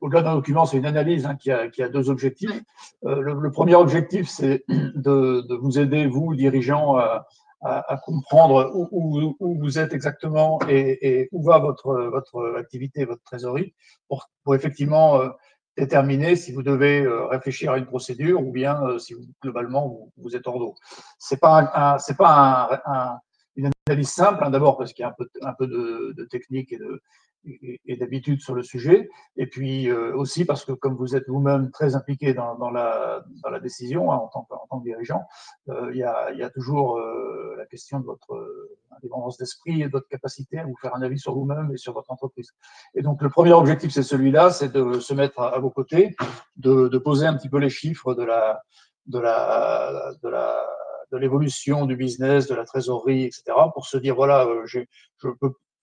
au-delà 0.00 0.22
d'un 0.22 0.34
document, 0.34 0.64
c'est 0.64 0.78
une 0.78 0.86
analyse 0.86 1.26
hein, 1.26 1.36
qui, 1.36 1.50
a, 1.50 1.88
deux 1.88 2.10
objectifs. 2.10 2.62
Le, 3.02 3.50
premier 3.50 3.74
objectif, 3.74 4.28
c'est 4.28 4.64
de, 4.68 5.42
de, 5.42 5.54
vous 5.54 5.78
aider, 5.78 6.06
vous, 6.06 6.34
dirigeants, 6.34 6.96
à 6.96 7.26
à, 7.62 7.96
comprendre 8.02 8.72
où, 8.74 9.36
vous 9.40 9.78
êtes 9.78 9.92
exactement 9.92 10.58
et, 10.68 11.28
où 11.32 11.42
va 11.42 11.58
votre, 11.58 11.94
votre 12.10 12.56
activité, 12.58 13.04
votre 13.04 13.22
trésorerie, 13.22 13.74
pour, 14.08 14.28
effectivement 14.54 15.20
euh, 15.20 15.28
déterminer 15.76 16.36
si 16.36 16.52
vous 16.52 16.62
devez 16.62 17.02
euh, 17.02 17.26
réfléchir 17.26 17.72
à 17.72 17.78
une 17.78 17.86
procédure 17.86 18.40
ou 18.40 18.52
bien 18.52 18.82
euh, 18.84 18.98
si 18.98 19.14
globalement 19.42 20.10
vous, 20.16 20.36
êtes 20.36 20.46
hors 20.46 20.58
d'eau. 20.58 20.74
C'est 21.18 21.40
pas 21.40 21.70
un, 21.74 21.98
c'est 21.98 22.16
pas 22.16 22.82
un, 22.86 22.92
un, 22.92 23.18
une 23.56 23.70
analyse 23.86 24.10
simple, 24.10 24.42
hein, 24.44 24.50
d'abord 24.50 24.76
parce 24.76 24.92
qu'il 24.92 25.04
y 25.04 25.06
a 25.06 25.10
un 25.10 25.14
peu, 25.16 25.28
un 25.42 25.54
peu 25.54 25.66
de 25.66 26.24
technique 26.24 26.72
et 26.72 26.78
de, 26.78 27.00
et, 27.44 27.96
d'habitude 27.96 28.40
sur 28.40 28.54
le 28.54 28.62
sujet, 28.62 29.08
et 29.36 29.46
puis 29.46 29.88
euh, 29.88 30.14
aussi 30.16 30.44
parce 30.44 30.64
que 30.64 30.72
comme 30.72 30.94
vous 30.94 31.16
êtes 31.16 31.28
vous-même 31.28 31.70
très 31.70 31.94
impliqué 31.94 32.34
dans, 32.34 32.70
la, 32.70 33.24
dans 33.42 33.50
la 33.50 33.60
décision 33.60 34.12
hein, 34.12 34.16
en, 34.16 34.28
tant 34.28 34.42
que, 34.42 34.54
en, 34.54 34.66
tant 34.70 34.80
que, 34.80 34.84
dirigeant, 34.84 35.22
euh, 35.68 35.90
il, 35.92 35.98
y 35.98 36.02
a, 36.02 36.32
y 36.32 36.42
a, 36.42 36.50
toujours 36.50 36.98
euh, 36.98 37.54
la 37.56 37.66
question 37.66 38.00
de 38.00 38.04
votre 38.04 38.76
indépendance 38.96 39.38
d'esprit 39.38 39.82
et 39.82 39.86
de 39.86 39.92
votre 39.92 40.08
capacité 40.08 40.58
à 40.58 40.64
vous 40.64 40.76
faire 40.80 40.94
un 40.94 41.02
avis 41.02 41.18
sur 41.18 41.34
vous-même 41.34 41.70
et 41.72 41.76
sur 41.76 41.92
votre 41.92 42.10
entreprise. 42.10 42.52
Et 42.94 43.02
donc 43.02 43.22
le 43.22 43.28
premier 43.28 43.52
objectif, 43.52 43.92
c'est 43.92 44.02
celui-là, 44.02 44.50
c'est 44.50 44.72
de 44.72 45.00
se 45.00 45.14
mettre 45.14 45.40
à, 45.40 45.58
vos 45.58 45.70
côtés, 45.70 46.14
de, 46.56 46.88
de, 46.88 46.98
poser 46.98 47.26
un 47.26 47.36
petit 47.36 47.48
peu 47.48 47.58
les 47.58 47.70
chiffres 47.70 48.14
de 48.14 48.22
la 48.22 48.62
de 49.06 49.18
la 49.18 50.12
de 50.22 50.28
la 50.28 50.64
de 51.10 51.18
l'évolution 51.18 51.84
du 51.86 51.96
business, 51.96 52.46
de 52.46 52.54
la 52.54 52.64
trésorerie, 52.64 53.24
etc., 53.24 53.42
pour 53.74 53.86
se 53.86 53.98
dire 53.98 54.14
voilà, 54.14 54.48
je 54.64 54.80
peux 55.18 55.34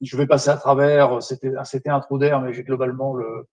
je 0.01 0.17
vais 0.17 0.27
passer 0.27 0.49
à 0.49 0.57
travers, 0.57 1.21
c'était 1.21 1.89
un 1.89 1.99
trou 1.99 2.17
d'air, 2.17 2.41
mais 2.41 2.53
j'ai 2.53 2.63
globalement 2.63 3.13
le, 3.13 3.47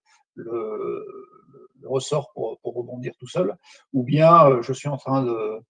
ressort 1.84 2.32
pour, 2.34 2.58
rebondir 2.62 3.12
tout 3.18 3.28
seul, 3.28 3.56
ou 3.92 4.02
bien 4.02 4.48
euh, 4.48 4.62
je 4.62 4.72
suis 4.72 4.88
en 4.88 4.96
train 4.96 5.22
de, 5.22 5.60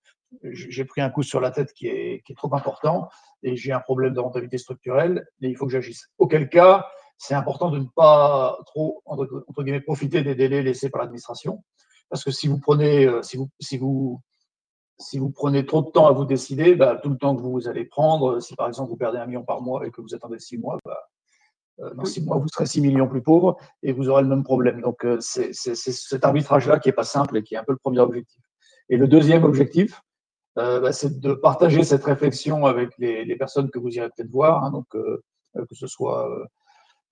j'ai 0.42 0.84
pris 0.84 1.00
un 1.00 1.10
coup 1.10 1.22
sur 1.22 1.40
la 1.40 1.50
tête 1.50 1.72
qui 1.72 1.88
est, 1.88 2.22
trop 2.36 2.54
important 2.54 3.08
et 3.42 3.56
j'ai 3.56 3.72
un 3.72 3.80
problème 3.80 4.14
de 4.14 4.20
rentabilité 4.20 4.58
structurelle 4.58 5.26
et 5.42 5.48
il 5.48 5.56
faut 5.56 5.66
que 5.66 5.72
j'agisse. 5.72 6.10
Auquel 6.18 6.48
cas, 6.48 6.86
c'est 7.18 7.34
important 7.34 7.70
de 7.70 7.78
ne 7.78 7.86
pas 7.94 8.58
trop, 8.66 9.02
entre, 9.04 9.62
guillemets, 9.62 9.80
profiter 9.80 10.22
des 10.22 10.34
délais 10.34 10.62
laissés 10.62 10.90
par 10.90 11.00
l'administration. 11.00 11.62
Parce 12.08 12.24
que 12.24 12.30
si 12.30 12.48
vous 12.48 12.58
prenez, 12.58 13.06
euh, 13.06 13.22
si 13.22 13.78
vous 13.78 14.20
si 14.98 15.18
vous 15.18 15.30
prenez 15.30 15.66
trop 15.66 15.82
de 15.82 15.90
temps 15.90 16.06
à 16.06 16.12
vous 16.12 16.24
décider, 16.24 16.74
bah, 16.74 16.98
tout 17.02 17.10
le 17.10 17.18
temps 17.18 17.36
que 17.36 17.42
vous 17.42 17.68
allez 17.68 17.84
prendre, 17.84 18.40
si 18.40 18.54
par 18.54 18.68
exemple 18.68 18.90
vous 18.90 18.96
perdez 18.96 19.18
un 19.18 19.26
million 19.26 19.44
par 19.44 19.60
mois 19.60 19.86
et 19.86 19.90
que 19.90 20.00
vous 20.00 20.14
attendez 20.14 20.38
six 20.38 20.58
mois, 20.58 20.78
bah, 20.84 20.98
euh, 21.80 21.94
dans 21.94 22.04
six 22.04 22.24
mois 22.24 22.38
vous 22.38 22.48
serez 22.48 22.66
six 22.66 22.80
millions 22.80 23.08
plus 23.08 23.22
pauvres 23.22 23.56
et 23.82 23.92
vous 23.92 24.08
aurez 24.08 24.22
le 24.22 24.28
même 24.28 24.44
problème. 24.44 24.80
Donc 24.80 25.04
euh, 25.04 25.18
c'est 25.20 25.52
cet 25.52 26.24
arbitrage-là 26.24 26.78
qui 26.78 26.88
est 26.88 26.92
pas 26.92 27.04
simple 27.04 27.36
et 27.36 27.42
qui 27.42 27.54
est 27.54 27.58
un 27.58 27.64
peu 27.64 27.72
le 27.72 27.78
premier 27.78 28.00
objectif. 28.00 28.42
Et 28.88 28.96
le 28.96 29.08
deuxième 29.08 29.44
objectif, 29.44 30.02
euh, 30.58 30.80
bah, 30.80 30.92
c'est 30.92 31.20
de 31.20 31.34
partager 31.34 31.84
cette 31.84 32.04
réflexion 32.04 32.64
avec 32.64 32.96
les, 32.98 33.24
les 33.24 33.36
personnes 33.36 33.70
que 33.70 33.78
vous 33.78 33.90
irez 33.90 34.08
peut-être 34.16 34.30
voir, 34.30 34.64
hein, 34.64 34.70
donc 34.70 34.86
euh, 34.94 35.22
que 35.54 35.74
ce 35.74 35.86
soit 35.86 36.28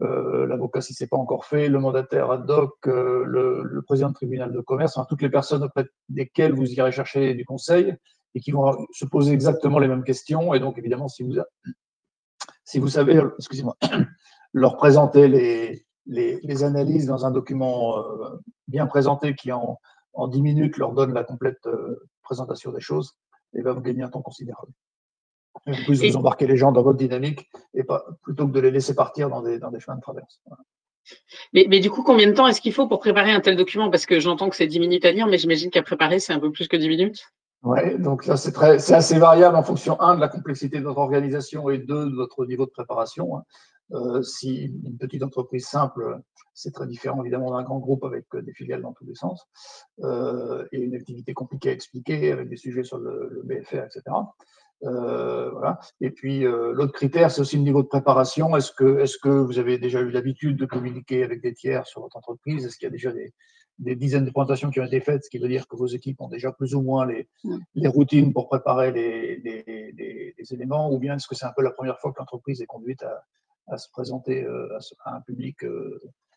euh, 0.04 0.46
l'avocat 0.46 0.80
si 0.80 0.94
c'est 0.94 1.06
pas 1.06 1.16
encore 1.16 1.44
fait, 1.44 1.68
le 1.68 1.78
mandataire 1.78 2.30
ad 2.30 2.50
hoc, 2.50 2.75
euh, 2.87 3.25
le, 3.25 3.82
président 3.82 4.08
de 4.08 4.14
tribunal 4.14 4.52
de 4.52 4.61
commerce, 4.61 4.99
toutes 5.08 5.23
les 5.23 5.30
personnes 5.30 5.64
auprès 5.64 5.87
desquelles 6.08 6.52
vous 6.52 6.70
irez 6.73 6.92
chercher 6.92 7.34
du 7.34 7.44
conseil 7.44 7.94
et 8.34 8.40
qui 8.40 8.50
vont 8.50 8.87
se 8.92 9.04
poser 9.04 9.32
exactement 9.32 9.78
les 9.78 9.88
mêmes 9.88 10.04
questions. 10.04 10.54
Et 10.54 10.61
donc, 10.61 10.78
évidemment, 10.78 11.08
si 11.08 11.23
vous, 11.23 12.88
savez, 12.88 13.20
excusez-moi, 13.38 13.76
leur 14.52 14.76
présenter 14.76 15.28
les, 16.06 16.64
analyses 16.64 17.06
dans 17.06 17.26
un 17.26 17.30
document 17.30 17.99
euh, 17.99 18.40
bien 18.68 18.87
présenté 18.87 19.34
qui, 19.34 19.52
en, 19.52 19.78
en 20.12 20.28
10 20.28 20.42
minutes, 20.42 20.76
leur 20.78 20.92
donne 20.92 21.12
la 21.12 21.25
complète 21.25 21.68
présentation 22.23 22.73
des 22.73 22.80
choses, 22.80 23.16
et 23.54 23.62
va 23.62 23.73
vous 23.73 23.80
gagner 23.80 24.02
un 24.02 24.08
temps 24.08 24.23
considérable. 24.23 24.73
En 25.66 25.73
plus, 25.73 26.02
vous 26.02 26.16
embarquez 26.16 26.46
les 26.46 26.56
gens 26.56 26.73
dans 26.73 26.82
votre 26.82 26.99
dynamique 26.99 27.49
et 27.75 27.84
pas, 27.84 28.04
plutôt 28.23 28.46
que 28.46 28.52
de 28.52 28.61
les 28.61 28.70
laisser 28.70 28.94
partir 28.94 29.28
dans 29.30 29.42
des, 29.42 29.58
dans 29.58 29.70
des 29.70 29.80
chemins 29.80 29.96
de 29.96 30.02
traverse. 30.02 30.40
Mais, 31.52 31.66
mais, 31.68 31.80
du 31.80 31.90
coup, 31.90 32.02
combien 32.02 32.26
de 32.26 32.32
temps 32.32 32.46
est-ce 32.46 32.61
qu'il 32.61 32.73
faut 32.73 32.88
pour 32.88 32.99
préparer 32.99 33.30
un 33.30 33.40
tel 33.40 33.56
document? 33.56 33.90
Parce 33.90 34.06
que 34.06 34.20
j'entends 34.20 34.49
que 34.49 34.56
c'est 34.56 34.66
10 34.66 34.80
minutes 34.80 35.04
à 35.04 35.12
lire, 35.12 35.26
mais 35.26 35.38
j'imagine 35.38 35.70
qu'à 35.70 35.82
préparer, 35.82 36.18
c'est 36.18 36.32
un 36.32 36.40
peu 36.40 36.50
plus 36.50 36.68
que 36.68 36.76
10 36.76 36.88
minutes. 36.88 37.25
Oui, 37.62 37.99
donc 37.99 38.26
là, 38.26 38.37
c'est 38.37 38.52
très, 38.52 38.78
c'est 38.78 38.94
assez 38.94 39.18
variable 39.18 39.56
en 39.56 39.62
fonction, 39.62 39.99
un, 40.00 40.16
de 40.16 40.20
la 40.20 40.28
complexité 40.28 40.80
de 40.80 40.84
votre 40.84 40.99
organisation 40.99 41.70
et 41.70 41.78
deux, 41.78 42.11
de 42.11 42.14
votre 42.14 42.44
niveau 42.44 42.66
de 42.66 42.70
préparation. 42.70 43.38
Hein. 43.38 43.42
Euh, 43.92 44.23
si 44.23 44.64
une 44.84 44.99
petite 44.99 45.23
entreprise 45.23 45.66
simple, 45.66 46.20
c'est 46.52 46.73
très 46.73 46.87
différent 46.87 47.20
évidemment 47.23 47.50
d'un 47.50 47.62
grand 47.62 47.78
groupe 47.78 48.04
avec 48.04 48.25
des 48.34 48.52
filiales 48.52 48.82
dans 48.82 48.92
tous 48.92 49.04
les 49.04 49.14
sens, 49.14 49.46
euh, 50.00 50.66
et 50.73 50.78
une 50.78 50.94
activité 50.94 51.34
compliquée 51.34 51.70
à 51.70 51.73
expliquer 51.73 52.32
avec 52.32 52.49
des 52.49 52.56
sujets 52.56 52.84
sur 52.84 52.99
le, 52.99 53.28
le 53.30 53.42
BFR, 53.42 53.84
etc. 53.84 54.02
Euh, 54.82 55.50
voilà. 55.50 55.78
Et 56.00 56.10
puis 56.10 56.44
euh, 56.44 56.72
l'autre 56.72 56.92
critère, 56.92 57.30
c'est 57.30 57.40
aussi 57.40 57.56
le 57.56 57.62
niveau 57.62 57.82
de 57.82 57.88
préparation. 57.88 58.56
Est-ce 58.56 58.72
que, 58.72 58.98
est-ce 59.00 59.18
que 59.18 59.28
vous 59.28 59.58
avez 59.58 59.78
déjà 59.78 60.00
eu 60.00 60.10
l'habitude 60.10 60.56
de 60.56 60.66
communiquer 60.66 61.24
avec 61.24 61.40
des 61.40 61.54
tiers 61.54 61.86
sur 61.86 62.02
votre 62.02 62.16
entreprise? 62.16 62.66
Est-ce 62.66 62.76
qu'il 62.76 62.86
y 62.86 62.88
a 62.88 62.90
déjà 62.90 63.12
des, 63.12 63.32
des, 63.78 63.96
dizaines 63.96 64.24
de 64.24 64.30
présentations 64.30 64.70
qui 64.70 64.80
ont 64.80 64.84
été 64.84 65.00
faites, 65.00 65.24
ce 65.24 65.30
qui 65.30 65.38
veut 65.38 65.48
dire 65.48 65.66
que 65.68 65.76
vos 65.76 65.86
équipes 65.86 66.20
ont 66.20 66.28
déjà 66.28 66.52
plus 66.52 66.74
ou 66.74 66.82
moins 66.82 67.06
les, 67.06 67.28
mm. 67.44 67.58
les 67.76 67.88
routines 67.88 68.32
pour 68.32 68.48
préparer 68.48 68.92
les, 68.92 69.36
les, 69.36 69.92
les, 70.36 70.54
éléments? 70.54 70.92
Ou 70.92 70.98
bien 70.98 71.16
est-ce 71.16 71.26
que 71.26 71.34
c'est 71.34 71.46
un 71.46 71.52
peu 71.56 71.62
la 71.62 71.70
première 71.70 71.98
fois 71.98 72.12
que 72.12 72.18
l'entreprise 72.18 72.60
est 72.60 72.66
conduite 72.66 73.02
à, 73.02 73.24
à 73.68 73.78
se 73.78 73.88
présenter 73.90 74.44
euh, 74.44 74.68
à, 75.04 75.16
un 75.16 75.20
public 75.22 75.64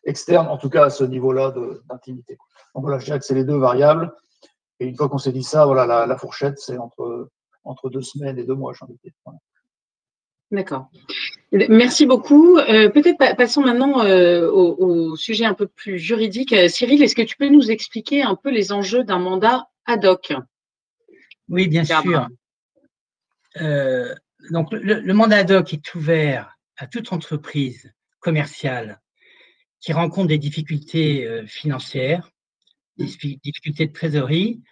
externe, 0.04 0.46
en 0.46 0.56
tout 0.56 0.70
cas 0.70 0.86
à 0.86 0.90
ce 0.90 1.04
niveau-là 1.04 1.52
d'intimité? 1.90 2.38
Donc 2.74 2.84
voilà, 2.84 2.98
je 2.98 3.04
dirais 3.04 3.18
que 3.18 3.24
c'est 3.24 3.34
les 3.34 3.44
deux 3.44 3.58
variables. 3.58 4.14
Et 4.80 4.86
une 4.86 4.96
fois 4.96 5.08
qu'on 5.08 5.18
s'est 5.18 5.32
dit 5.32 5.42
ça, 5.42 5.66
voilà, 5.66 5.84
la, 5.86 6.06
la 6.06 6.16
fourchette, 6.16 6.58
c'est 6.58 6.78
entre 6.78 7.28
entre 7.68 7.90
deux 7.90 8.02
semaines 8.02 8.38
et 8.38 8.44
deux 8.44 8.54
mois, 8.54 8.72
j'en 8.72 8.86
ai 8.86 9.12
D'accord. 10.50 10.90
Merci 11.52 12.06
beaucoup. 12.06 12.58
Euh, 12.58 12.88
peut-être 12.88 13.18
passons 13.36 13.60
maintenant 13.60 14.02
euh, 14.02 14.50
au, 14.50 15.14
sujet 15.16 15.44
un 15.44 15.54
peu 15.54 15.66
plus 15.66 15.98
juridique. 15.98 16.54
Euh, 16.54 16.68
Cyril, 16.68 17.02
est-ce 17.02 17.14
que 17.14 17.22
tu 17.22 17.36
peux 17.36 17.48
nous 17.48 17.70
expliquer 17.70 18.22
un 18.22 18.34
peu 18.34 18.50
les 18.50 18.72
enjeux 18.72 19.04
d'un 19.04 19.18
mandat 19.18 19.68
ad 19.84 20.06
hoc? 20.06 20.32
Oui, 21.48 21.68
bien 21.68 21.84
sûr. 21.84 22.28
donc, 24.50 24.68
le, 24.72 25.12
mandat 25.12 25.38
ad 25.38 25.50
hoc 25.50 25.74
est 25.74 25.94
ouvert 25.94 26.56
à 26.76 26.86
toute 26.86 27.12
entreprise 27.12 27.92
commerciale 28.20 29.00
qui 29.80 29.92
rencontre 29.92 30.28
des 30.28 30.38
difficultés 30.38 31.44
financières, 31.46 32.30
des 32.96 33.06
difficultés 33.42 33.86
de 33.86 33.92
trésorerie, 33.92 34.62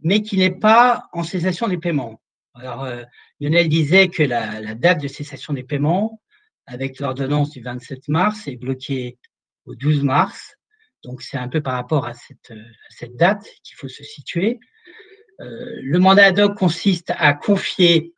mais 0.00 0.22
qui 0.22 0.36
n'est 0.36 0.54
pas 0.54 1.08
en 1.12 1.22
cessation 1.22 1.68
des 1.68 1.78
paiements. 1.78 2.20
Alors, 2.58 2.84
euh, 2.84 3.02
Lionel 3.40 3.68
disait 3.68 4.08
que 4.08 4.22
la, 4.22 4.74
date 4.74 5.02
de 5.02 5.08
cessation 5.08 5.52
des 5.52 5.62
paiements, 5.62 6.22
avec 6.66 7.00
l'ordonnance 7.00 7.50
du 7.50 7.60
27 7.60 8.08
mars, 8.08 8.48
est 8.48 8.56
bloquée 8.56 9.18
au 9.66 9.74
12 9.74 10.02
mars. 10.02 10.56
Donc, 11.04 11.22
c'est 11.22 11.36
un 11.36 11.48
peu 11.48 11.60
par 11.60 11.74
rapport 11.74 12.06
à 12.06 12.14
cette, 12.14 12.54
cette 12.88 13.16
date 13.16 13.46
qu'il 13.62 13.76
faut 13.76 13.88
se 13.88 14.02
situer. 14.02 14.58
Euh, 15.40 15.80
le 15.82 15.98
mandat 15.98 16.26
ad 16.26 16.38
hoc 16.38 16.56
consiste 16.56 17.12
à 17.16 17.34
confier 17.34 18.14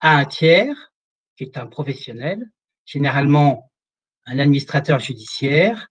à 0.00 0.16
un 0.16 0.24
tiers, 0.24 0.92
qui 1.36 1.44
est 1.44 1.58
un 1.58 1.66
professionnel, 1.66 2.42
généralement 2.86 3.70
un 4.24 4.38
administrateur 4.38 4.98
judiciaire, 4.98 5.88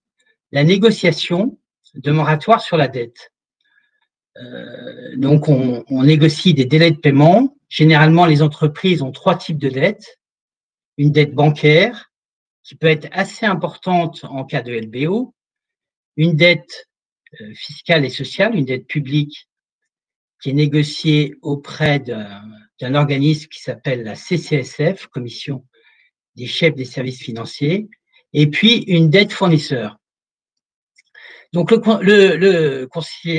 la 0.50 0.64
négociation 0.64 1.60
de 1.94 2.10
moratoire 2.10 2.60
sur 2.60 2.76
la 2.76 2.88
dette. 2.88 3.32
Euh, 4.38 5.16
donc, 5.16 5.48
on, 5.48 5.84
négocie 6.02 6.54
des 6.54 6.64
délais 6.64 6.90
de 6.90 6.98
paiement. 6.98 7.56
Généralement, 7.68 8.26
les 8.26 8.42
entreprises 8.42 9.02
ont 9.02 9.12
trois 9.12 9.36
types 9.36 9.58
de 9.58 9.68
dettes. 9.68 10.20
Une 10.96 11.12
dette 11.12 11.34
bancaire, 11.34 12.10
qui 12.62 12.74
peut 12.74 12.86
être 12.86 13.08
assez 13.12 13.46
importante 13.46 14.24
en 14.24 14.44
cas 14.44 14.62
de 14.62 14.72
LBO. 14.72 15.34
Une 16.16 16.36
dette 16.36 16.88
euh, 17.40 17.54
fiscale 17.54 18.04
et 18.04 18.10
sociale, 18.10 18.54
une 18.54 18.66
dette 18.66 18.86
publique 18.86 19.48
qui 20.42 20.50
est 20.50 20.54
négocié 20.54 21.34
auprès 21.42 21.98
d'un 22.00 22.94
organisme 22.94 23.48
qui 23.48 23.60
s'appelle 23.60 24.02
la 24.04 24.14
CCSF, 24.14 25.06
Commission 25.08 25.66
des 26.36 26.46
chefs 26.46 26.74
des 26.74 26.84
services 26.84 27.22
financiers, 27.22 27.88
et 28.32 28.46
puis 28.46 28.84
une 28.84 29.10
dette 29.10 29.32
fournisseur. 29.32 29.99
Donc 31.52 31.70
le, 31.70 31.80
le, 32.02 32.36
le, 32.36 32.88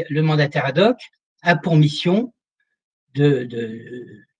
le 0.09 0.21
mandataire 0.21 0.65
ad 0.65 0.79
hoc 0.79 0.97
a 1.41 1.55
pour 1.55 1.75
mission 1.75 2.33
de, 3.13 3.47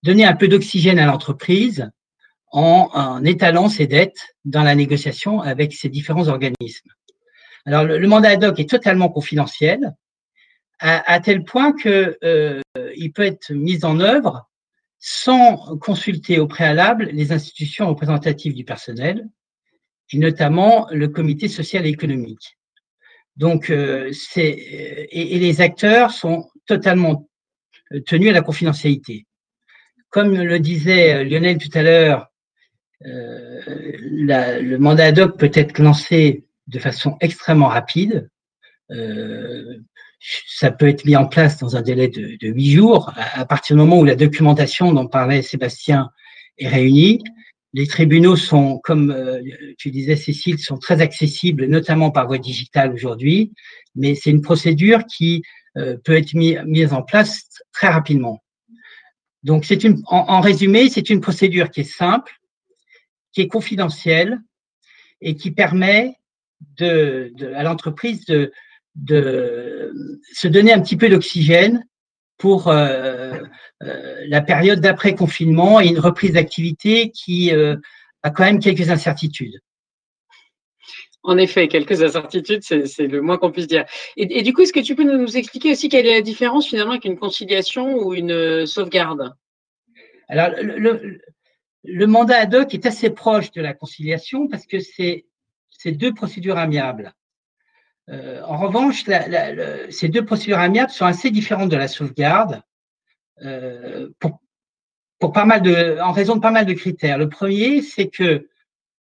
donner 0.02 0.24
un 0.24 0.34
peu 0.34 0.48
d'oxygène 0.48 0.98
à 0.98 1.06
l'entreprise 1.06 1.90
en, 2.50 3.24
étalant 3.24 3.68
ses 3.68 3.86
dettes 3.86 4.36
dans 4.44 4.62
la 4.62 4.74
négociation 4.74 5.40
avec 5.40 5.72
ces 5.72 5.88
différents 5.88 6.28
organismes. 6.28 6.90
Alors 7.64 7.84
le, 7.84 8.06
mandat 8.06 8.30
ad 8.30 8.44
hoc 8.44 8.58
est 8.58 8.68
totalement 8.68 9.08
confidentiel, 9.08 9.94
à, 10.78 11.10
à 11.10 11.20
tel 11.20 11.44
point 11.44 11.72
que 11.72 12.18
euh, 12.24 12.60
il 12.96 13.12
peut 13.12 13.24
être 13.24 13.52
mis 13.52 13.84
en 13.84 14.00
œuvre 14.00 14.48
sans 14.98 15.78
consulter 15.78 16.38
au 16.38 16.46
préalable 16.46 17.08
les 17.12 17.32
institutions 17.32 17.88
représentatives 17.88 18.54
du 18.54 18.64
personnel, 18.64 19.28
et 20.12 20.18
notamment 20.18 20.86
le 20.90 21.08
comité 21.08 21.48
social 21.48 21.86
et 21.86 21.88
économique. 21.88 22.58
Donc, 23.36 23.70
euh, 23.70 24.10
c'est 24.12 24.48
et, 24.48 25.36
et, 25.36 25.38
les 25.38 25.60
acteurs 25.60 26.10
sont 26.10 26.50
totalement 26.66 27.28
tenus 28.06 28.30
à 28.30 28.32
la 28.32 28.42
confidentialité. 28.42 29.26
Comme 30.10 30.34
le 30.34 30.58
disait 30.60 31.24
Lionel 31.24 31.58
tout 31.58 31.70
à 31.72 31.82
l'heure, 31.82 32.32
euh, 33.06 33.60
le 33.66 34.76
mandat 34.76 35.06
ad 35.06 35.18
hoc 35.18 35.38
peut 35.38 35.50
être 35.54 35.78
lancé 35.78 36.44
de 36.66 36.78
façon 36.78 37.16
extrêmement 37.20 37.68
rapide. 37.68 38.28
Euh, 38.90 39.78
ça 40.46 40.70
peut 40.70 40.86
être 40.86 41.04
mis 41.04 41.16
en 41.16 41.26
place 41.26 41.58
dans 41.58 41.76
un 41.76 41.82
délai 41.82 42.08
de, 42.08 42.36
huit 42.48 42.72
jours, 42.72 43.12
à, 43.16 43.44
partir 43.44 43.74
du 43.74 43.80
moment 43.80 43.98
où 43.98 44.04
la 44.04 44.14
documentation 44.14 44.92
dont 44.92 45.08
parlait 45.08 45.42
Sébastien 45.42 46.10
est 46.58 46.68
réunie. 46.68 47.24
Les 47.74 47.86
tribunaux 47.86 48.36
sont, 48.36 48.78
comme 48.84 49.10
euh, 49.10 49.40
tu 49.78 49.90
disais 49.90 50.16
Cécile, 50.16 50.58
sont 50.58 50.78
très 50.78 51.00
accessibles, 51.00 51.66
notamment 51.66 52.10
par 52.10 52.26
voie 52.26 52.38
digitale 52.38 52.92
aujourd'hui, 52.92 53.52
mais 53.94 54.14
c'est 54.14 54.30
une 54.30 54.42
procédure 54.42 55.04
qui 55.06 55.42
euh, 55.78 55.96
peut 56.04 56.16
être 56.16 56.34
mise 56.34 56.92
en 56.92 57.02
place 57.02 57.48
très 57.72 57.88
rapidement. 57.88 58.42
Donc, 59.42 59.64
c'est 59.64 59.84
une, 59.84 60.02
en, 60.06 60.40
résumé, 60.40 60.88
c'est 60.88 61.10
une 61.10 61.20
procédure 61.20 61.70
qui 61.70 61.80
est 61.80 61.84
simple, 61.84 62.32
qui 63.32 63.40
est 63.40 63.48
confidentielle 63.48 64.38
et 65.20 65.34
qui 65.34 65.50
permet 65.50 66.14
de, 66.78 67.32
de 67.34 67.52
à 67.54 67.62
l'entreprise 67.62 68.24
de, 68.26 68.52
de 68.94 69.92
se 70.32 70.46
donner 70.46 70.72
un 70.72 70.80
petit 70.80 70.96
peu 70.96 71.08
d'oxygène 71.08 71.84
pour 72.38 72.68
euh, 72.68 73.38
la 74.26 74.40
période 74.40 74.80
d'après 74.80 75.14
confinement 75.14 75.80
et 75.80 75.88
une 75.88 75.98
reprise 75.98 76.32
d'activité 76.32 77.10
qui 77.10 77.52
euh, 77.52 77.76
a 78.22 78.30
quand 78.30 78.44
même 78.44 78.60
quelques 78.60 78.90
incertitudes. 78.90 79.60
En 81.24 81.38
effet, 81.38 81.68
quelques 81.68 82.02
incertitudes, 82.02 82.62
c'est 82.62 83.06
le 83.06 83.20
moins 83.20 83.38
qu'on 83.38 83.52
puisse 83.52 83.68
dire. 83.68 83.84
Et, 84.16 84.38
et, 84.38 84.42
du 84.42 84.52
coup, 84.52 84.62
est-ce 84.62 84.72
que 84.72 84.80
tu 84.80 84.96
peux 84.96 85.04
nous 85.04 85.36
expliquer 85.36 85.72
aussi 85.72 85.88
quelle 85.88 86.06
est 86.06 86.14
la 86.14 86.20
différence 86.20 86.66
finalement 86.66 86.92
avec 86.92 87.04
une 87.04 87.16
conciliation 87.16 87.96
ou 87.96 88.12
une 88.14 88.66
sauvegarde? 88.66 89.32
Alors, 90.28 90.50
le, 90.60 90.78
le, 90.78 91.20
le, 91.84 92.06
mandat 92.06 92.38
ad 92.38 92.54
hoc 92.54 92.74
est 92.74 92.86
assez 92.86 93.10
proche 93.10 93.52
de 93.52 93.62
la 93.62 93.72
conciliation 93.72 94.48
parce 94.48 94.66
que 94.66 94.80
c'est 94.80 95.24
deux 95.86 96.12
procédures 96.12 96.58
amiables. 96.58 97.14
Euh, 98.08 98.42
en 98.42 98.56
revanche, 98.56 99.06
la, 99.06 99.28
la, 99.28 99.90
ces 99.92 100.08
deux 100.08 100.24
procédures 100.24 100.58
amiables 100.58 100.90
sont 100.90 101.06
assez 101.06 101.30
différentes 101.30 101.70
de 101.70 101.76
la 101.76 101.86
sauvegarde 101.86 102.62
euh, 103.42 104.08
pour, 104.18 104.40
en 105.20 106.12
raison 106.12 106.36
de 106.36 106.40
pas 106.40 106.50
mal 106.50 106.66
de 106.66 106.72
critères. 106.72 107.18
Le 107.18 107.28
premier, 107.28 107.80
c'est 107.80 108.08
que 108.08 108.48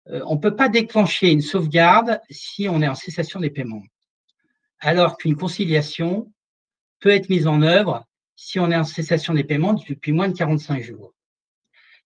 euh, 0.09 0.23
on 0.27 0.35
ne 0.35 0.41
peut 0.41 0.57
pas 0.57 0.69
déclencher 0.69 1.31
une 1.31 1.41
sauvegarde 1.41 2.21
si 2.31 2.69
on 2.69 2.83
est 2.83 2.89
en 2.89 2.95
cessation 2.95 3.39
des 3.39 3.51
paiements, 3.51 3.85
alors 4.81 5.17
qu'une 5.17 5.37
conciliation 5.37 6.33
peut 7.01 7.11
être 7.11 7.29
mise 7.29 7.47
en 7.47 7.63
œuvre 7.63 8.05
si 8.35 8.59
on 8.59 8.71
est 8.71 8.77
en 8.77 8.85
cessation 8.85 9.35
des 9.35 9.45
paiements 9.45 9.75
depuis 9.75 10.13
moins 10.13 10.29
de 10.29 10.37
45 10.37 10.83
jours. 10.83 11.15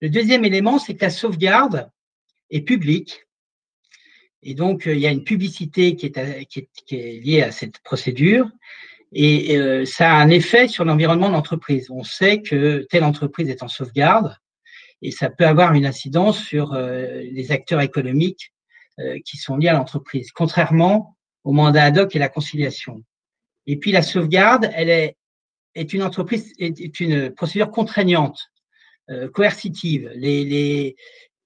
Le 0.01 0.11
deuxième 0.11 0.45
élément, 0.45 0.79
c'est 0.79 0.97
que 0.97 1.05
la 1.05 1.11
sauvegarde 1.11 1.91
est 2.51 2.63
publique 2.63 3.25
et 4.45 4.55
donc, 4.55 4.87
euh, 4.87 4.95
il 4.95 5.01
y 5.01 5.07
a 5.07 5.11
une 5.11 5.25
publicité 5.25 5.97
qui 5.97 6.07
est, 6.07 7.21
liée 7.21 7.43
à 7.43 7.51
cette 7.51 7.79
procédure 7.79 8.51
et 9.14 9.57
euh, 9.57 9.85
ça 9.85 10.12
a 10.12 10.16
un 10.16 10.29
effet 10.29 10.68
sur 10.68 10.85
l'environnement 10.85 11.29
de 11.29 11.35
l'entreprise. 11.35 11.90
On 11.90 12.03
sait 12.03 12.42
que 12.42 12.87
telle 12.90 13.05
entreprise 13.05 13.48
est 13.48 13.62
en 13.62 13.68
sauvegarde 13.68 14.37
et 15.03 15.11
ça 15.11 15.31
peut 15.31 15.46
avoir 15.46 15.72
une 15.74 15.87
incidence 15.87 16.38
sur 16.42 16.72
euh, 16.72 17.22
les 17.31 17.53
acteurs 17.53 17.81
économiques 17.81 18.50
qui 19.24 19.38
sont 19.38 19.57
liés 19.57 19.70
à 19.70 19.72
l'entreprise, 19.72 20.31
contrairement 20.31 21.16
au 21.42 21.50
mandat 21.50 21.83
ad 21.83 21.98
hoc 21.98 22.14
et 22.14 22.20
la 22.20 22.29
conciliation. 22.29 23.03
Et 23.66 23.77
puis 23.77 23.90
la 23.90 24.03
sauvegarde, 24.03 24.70
elle 24.72 24.88
est, 24.88 25.16
est 25.74 25.92
une 25.92 26.05
entreprise, 26.05 26.53
est 26.61 27.00
une 27.00 27.35
procédure 27.35 27.72
contraignante, 27.72 28.53
coercitive. 29.33 30.12
Les, 30.14 30.44
les, 30.44 30.94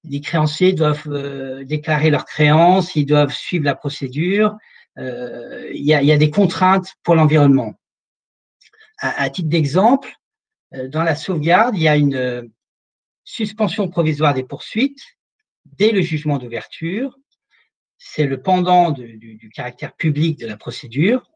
les 0.03 0.21
créanciers 0.21 0.73
doivent 0.73 1.07
euh, 1.07 1.63
déclarer 1.63 2.09
leurs 2.09 2.25
créances, 2.25 2.95
ils 2.95 3.05
doivent 3.05 3.33
suivre 3.33 3.65
la 3.65 3.75
procédure. 3.75 4.55
Euh, 4.97 5.69
il, 5.73 5.85
y 5.85 5.93
a, 5.93 6.17
des 6.17 6.29
contraintes 6.29 6.95
pour 7.03 7.15
l'environnement. 7.15 7.73
À, 8.97 9.29
titre 9.29 9.47
d'exemple, 9.47 10.13
euh, 10.73 10.89
dans 10.89 11.03
la 11.03 11.15
sauvegarde, 11.15 11.75
il 11.77 11.83
y 11.83 11.87
a 11.87 11.95
une 11.95 12.51
suspension 13.23 13.87
provisoire 13.87 14.33
des 14.33 14.43
poursuites 14.43 15.01
dès 15.65 15.91
le 15.91 16.01
jugement 16.01 16.37
d'ouverture. 16.37 17.17
C'est 17.97 18.25
le 18.25 18.41
pendant 18.41 18.91
du, 18.91 19.49
caractère 19.53 19.93
public 19.95 20.37
de 20.39 20.47
la 20.47 20.57
procédure. 20.57 21.29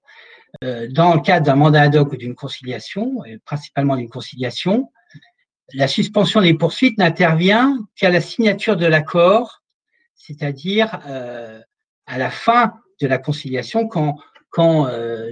dans 0.62 1.14
le 1.16 1.22
cadre 1.22 1.46
d'un 1.46 1.56
mandat 1.56 1.84
ad 1.84 1.96
hoc 1.96 2.14
ou 2.14 2.18
d'une 2.18 2.36
conciliation, 2.36 3.24
et 3.26 3.38
principalement 3.40 3.96
d'une 3.96 4.10
conciliation, 4.10 4.92
la 5.74 5.88
suspension 5.88 6.42
des 6.42 6.54
poursuites 6.54 6.98
n'intervient 6.98 7.80
qu'à 7.96 8.10
la 8.10 8.22
signature 8.22 8.76
de 8.76 8.86
l'accord, 8.86 9.64
c'est-à-dire 10.16 11.00
euh, 11.08 11.62
à 12.06 12.18
la 12.18 12.30
fin 12.30 12.74
de 13.00 13.08
la 13.08 13.18
conciliation, 13.18 13.88
quand, 13.88 14.18
euh, 14.60 15.32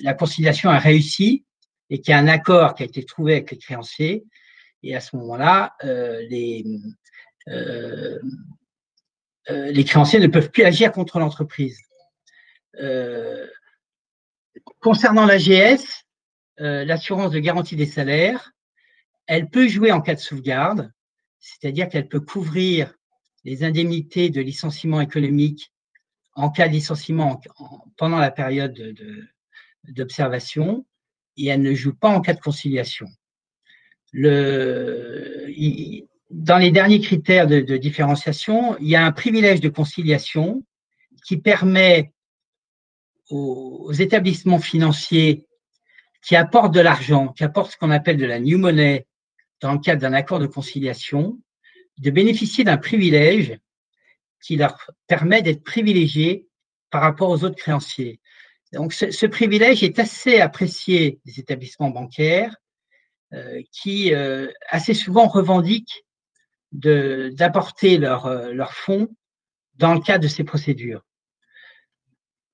la 0.00 0.14
conciliation 0.14 0.70
a 0.70 0.78
réussi 0.78 1.44
et 1.88 2.00
qu'il 2.00 2.12
y 2.12 2.14
a 2.14 2.18
un 2.18 2.28
accord 2.28 2.74
qui 2.74 2.82
a 2.82 2.86
été 2.86 3.04
trouvé 3.04 3.34
avec 3.34 3.50
les 3.50 3.58
créanciers. 3.58 4.24
Et 4.82 4.94
à 4.94 5.00
ce 5.00 5.16
moment-là, 5.16 5.74
euh, 5.84 6.22
les, 6.28 6.64
euh, 7.48 8.18
les 9.48 9.84
créanciers 9.84 10.20
ne 10.20 10.26
peuvent 10.26 10.50
plus 10.50 10.62
agir 10.62 10.92
contre 10.92 11.18
l'entreprise. 11.18 11.78
Concernant 14.78 15.26
l'AGS, 15.26 16.04
l'assurance 16.58 17.32
de 17.32 17.38
garantie 17.40 17.76
des 17.76 17.86
salaires, 17.86 18.52
elle 19.26 19.48
peut 19.48 19.68
jouer 19.68 19.92
en 19.92 20.00
cas 20.00 20.14
de 20.14 20.20
sauvegarde, 20.20 20.92
c'est-à-dire 21.40 21.88
qu'elle 21.88 22.08
peut 22.08 22.20
couvrir 22.20 22.94
les 23.44 23.64
indemnités 23.64 24.30
de 24.30 24.40
licenciement 24.40 25.00
économique 25.00 25.72
en 26.40 26.50
cas 26.50 26.68
de 26.68 26.72
licenciement 26.72 27.40
pendant 27.96 28.18
la 28.18 28.30
période 28.30 28.78
d'observation 29.84 30.86
et 31.36 31.46
elle 31.46 31.62
ne 31.62 31.74
joue 31.74 31.94
pas 31.94 32.08
en 32.08 32.20
cas 32.20 32.34
de 32.34 32.40
conciliation. 32.40 33.06
Dans 34.12 34.28
les 36.58 36.70
derniers 36.70 37.00
critères 37.00 37.46
de, 37.46 37.60
de, 37.60 37.76
différenciation, 37.76 38.76
il 38.78 38.88
y 38.88 38.96
a 38.96 39.04
un 39.04 39.12
privilège 39.12 39.60
de 39.60 39.68
conciliation 39.68 40.64
qui 41.26 41.36
permet 41.36 42.12
aux, 43.30 43.86
aux 43.86 43.92
établissements 43.92 44.58
financiers 44.58 45.46
qui 46.22 46.36
apportent 46.36 46.74
de 46.74 46.80
l'argent, 46.80 47.28
qui 47.28 47.44
apportent 47.44 47.72
ce 47.72 47.76
qu'on 47.76 47.90
appelle 47.90 48.16
de 48.16 48.26
la 48.26 48.40
new 48.40 48.58
money 48.58 49.06
dans 49.60 49.72
le 49.72 49.78
cadre 49.78 50.02
d'un 50.02 50.12
accord 50.12 50.38
de 50.38 50.46
conciliation, 50.46 51.38
de 51.98 52.10
bénéficier 52.10 52.64
d'un 52.64 52.78
privilège 52.78 53.58
qui 54.42 54.56
leur 54.56 54.90
permet 55.06 55.42
d'être 55.42 55.62
privilégiés 55.62 56.46
par 56.90 57.02
rapport 57.02 57.30
aux 57.30 57.44
autres 57.44 57.56
créanciers. 57.56 58.20
Donc, 58.72 58.92
ce, 58.92 59.26
privilège 59.26 59.82
est 59.82 59.98
assez 59.98 60.40
apprécié 60.40 61.18
des 61.24 61.40
établissements 61.40 61.90
bancaires 61.90 62.54
euh, 63.32 63.62
qui 63.72 64.14
euh, 64.14 64.48
assez 64.68 64.94
souvent 64.94 65.26
revendiquent 65.26 66.04
d'apporter 66.72 67.98
leurs 67.98 68.26
euh, 68.26 68.52
leur 68.52 68.72
fonds 68.74 69.08
dans 69.74 69.94
le 69.94 70.00
cadre 70.00 70.22
de 70.22 70.28
ces 70.28 70.44
procédures. 70.44 71.04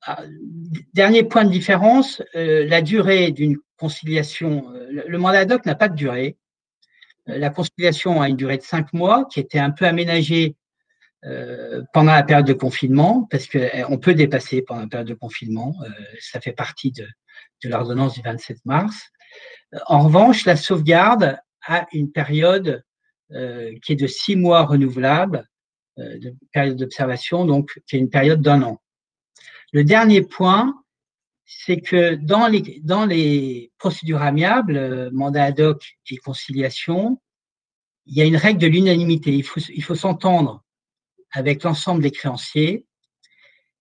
Ah, 0.07 0.23
dernier 0.95 1.23
point 1.23 1.45
de 1.45 1.51
différence, 1.51 2.23
la 2.35 2.81
durée 2.81 3.33
d'une 3.33 3.57
conciliation. 3.77 4.71
Le, 4.91 5.19
mandat 5.19 5.41
ad 5.41 5.51
hoc 5.51 5.67
n'a 5.67 5.75
pas 5.75 5.89
de 5.89 5.97
durée. 5.97 6.37
La 7.27 7.51
conciliation 7.51 8.23
a 8.23 8.29
une 8.29 8.37
durée 8.37 8.59
de 8.59 8.63
cinq 8.63 8.93
mois 8.93 9.25
qui 9.25 9.41
était 9.41 9.59
un 9.59 9.73
peu 9.73 9.85
aménagée 9.85 10.55
euh, 11.25 11.83
pendant 11.93 12.13
la 12.13 12.23
période 12.23 12.47
de 12.47 12.53
confinement, 12.53 13.27
parce 13.31 13.47
qu'on 13.47 13.59
eh, 13.59 13.99
peut 13.99 14.15
dépasser 14.15 14.63
pendant 14.63 14.83
la 14.83 14.87
période 14.87 15.09
de 15.09 15.15
confinement, 15.15 15.75
euh, 15.83 15.89
ça 16.21 16.41
fait 16.41 16.53
partie 16.53 16.93
de, 16.93 17.07
de 17.65 17.69
l'ordonnance 17.69 18.15
du 18.15 18.23
27 18.23 18.59
mars. 18.65 19.09
En 19.87 20.05
revanche, 20.05 20.45
la 20.45 20.57
sauvegarde 20.57 21.39
a 21.67 21.87
une 21.93 22.13
période 22.13 22.83
qui 23.83 23.93
est 23.93 24.01
de 24.01 24.07
six 24.07 24.37
mois 24.37 24.63
renouvelable, 24.63 25.49
de 25.97 26.33
période 26.53 26.77
d'observation, 26.77 27.45
donc 27.45 27.73
qui 27.89 27.97
est 27.97 27.99
une 27.99 28.09
période 28.09 28.41
d'un 28.41 28.63
an. 28.63 28.81
Le 29.73 29.83
dernier 29.83 30.23
point, 30.23 30.81
c'est 31.45 31.81
que 31.81 32.15
dans 32.15 32.47
les, 32.47 32.81
dans 32.85 33.05
les 33.05 33.73
procédures 33.79 34.23
amiables, 34.23 35.11
mandat 35.13 35.45
ad 35.45 35.61
hoc 35.61 35.97
et 36.09 36.19
conciliation, 36.19 37.21
il 38.07 38.17
y 38.17 38.23
a 38.23 38.25
une 38.25 38.37
règle 38.37 38.61
de 38.61 38.69
l'unanimité. 38.69 39.33
Il 39.33 39.43
faut, 39.43 39.61
il 39.61 39.83
faut 39.83 39.97
s'entendre 39.97 40.65
avec 41.33 41.63
l'ensemble 41.63 42.03
des 42.03 42.11
créanciers. 42.11 42.87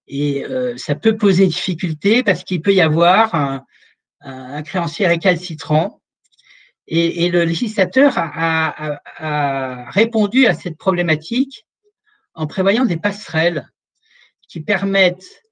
Et 0.08 0.46
euh, 0.46 0.78
ça 0.78 0.96
peut 0.96 1.18
poser 1.18 1.48
difficulté 1.48 2.24
parce 2.24 2.44
qu'il 2.44 2.62
peut 2.62 2.74
y 2.74 2.82
avoir 2.82 3.34
un, 3.36 3.64
créancier 4.64 5.08
récalcitrant. 5.08 6.02
Et, 6.88 7.30
le 7.30 7.44
législateur 7.44 8.14
a, 8.18 9.90
répondu 9.92 10.48
à 10.48 10.54
cette 10.54 10.78
problématique 10.78 11.66
en 12.34 12.48
prévoyant 12.48 12.86
des 12.86 12.98
passerelles 12.98 13.70
qui 14.48 14.62
permettent 14.62 15.44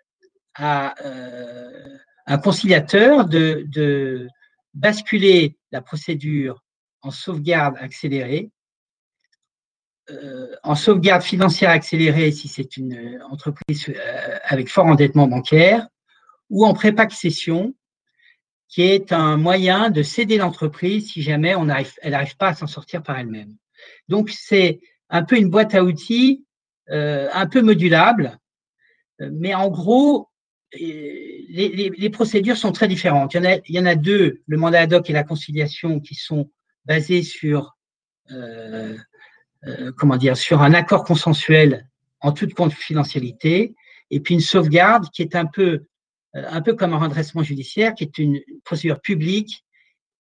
à 0.56 0.95
euh, 1.06 1.97
un 2.25 2.38
conciliateur 2.38 3.25
de, 3.25 4.27
basculer 4.73 5.56
la 5.71 5.82
procédure 5.82 6.63
en 7.03 7.12
sauvegarde 7.12 7.75
accélérée 7.79 8.49
en 10.63 10.75
sauvegarde 10.75 11.23
financière 11.23 11.69
accélérée 11.69 12.31
si 12.31 12.47
c'est 12.47 12.77
une 12.77 13.21
entreprise 13.29 13.87
euh, 13.89 14.37
avec 14.43 14.69
fort 14.69 14.85
endettement 14.85 15.27
bancaire, 15.27 15.87
ou 16.49 16.65
en 16.65 16.73
prépac-cession, 16.73 17.73
qui 18.67 18.81
est 18.81 19.11
un 19.11 19.37
moyen 19.37 19.89
de 19.89 20.03
céder 20.03 20.37
l'entreprise 20.37 21.11
si 21.11 21.21
jamais 21.21 21.55
on 21.55 21.69
arrive, 21.69 21.93
elle 22.01 22.11
n'arrive 22.11 22.35
pas 22.37 22.49
à 22.49 22.53
s'en 22.53 22.67
sortir 22.67 23.03
par 23.03 23.17
elle-même. 23.17 23.55
Donc 24.09 24.29
c'est 24.29 24.81
un 25.09 25.23
peu 25.23 25.37
une 25.37 25.49
boîte 25.49 25.75
à 25.75 25.83
outils, 25.83 26.45
euh, 26.89 27.29
un 27.33 27.47
peu 27.47 27.61
modulable, 27.61 28.39
mais 29.19 29.53
en 29.53 29.69
gros, 29.69 30.29
les, 30.73 31.45
les, 31.49 31.91
les, 31.95 32.09
procédures 32.09 32.57
sont 32.57 32.71
très 32.71 32.87
différentes. 32.87 33.33
Il 33.33 33.37
y, 33.37 33.39
en 33.39 33.45
a, 33.45 33.55
il 33.67 33.75
y 33.75 33.79
en 33.79 33.85
a 33.85 33.95
deux, 33.95 34.41
le 34.47 34.57
mandat 34.57 34.81
ad 34.81 34.93
hoc 34.93 35.09
et 35.09 35.13
la 35.13 35.23
conciliation, 35.23 35.99
qui 35.99 36.15
sont 36.15 36.49
basés 36.85 37.21
sur 37.21 37.77
euh, 38.31 38.95
euh, 38.95 38.97
comment 39.97 40.17
dire, 40.17 40.36
sur 40.38 40.62
un 40.62 40.73
accord 40.73 41.04
consensuel 41.04 41.88
en 42.23 42.32
toute 42.32 42.54
confidentialité, 42.54 43.76
et 44.10 44.19
puis 44.19 44.34
une 44.34 44.41
sauvegarde 44.41 45.10
qui 45.12 45.21
est 45.21 45.36
un 45.36 45.45
peu, 45.45 45.86
euh, 46.36 46.45
un 46.49 46.62
peu 46.62 46.73
comme 46.73 46.93
un 46.93 46.99
redressement 46.99 47.43
judiciaire, 47.43 47.93
qui 47.93 48.04
est 48.04 48.17
une 48.17 48.41
procédure 48.63 49.02
publique 49.02 49.65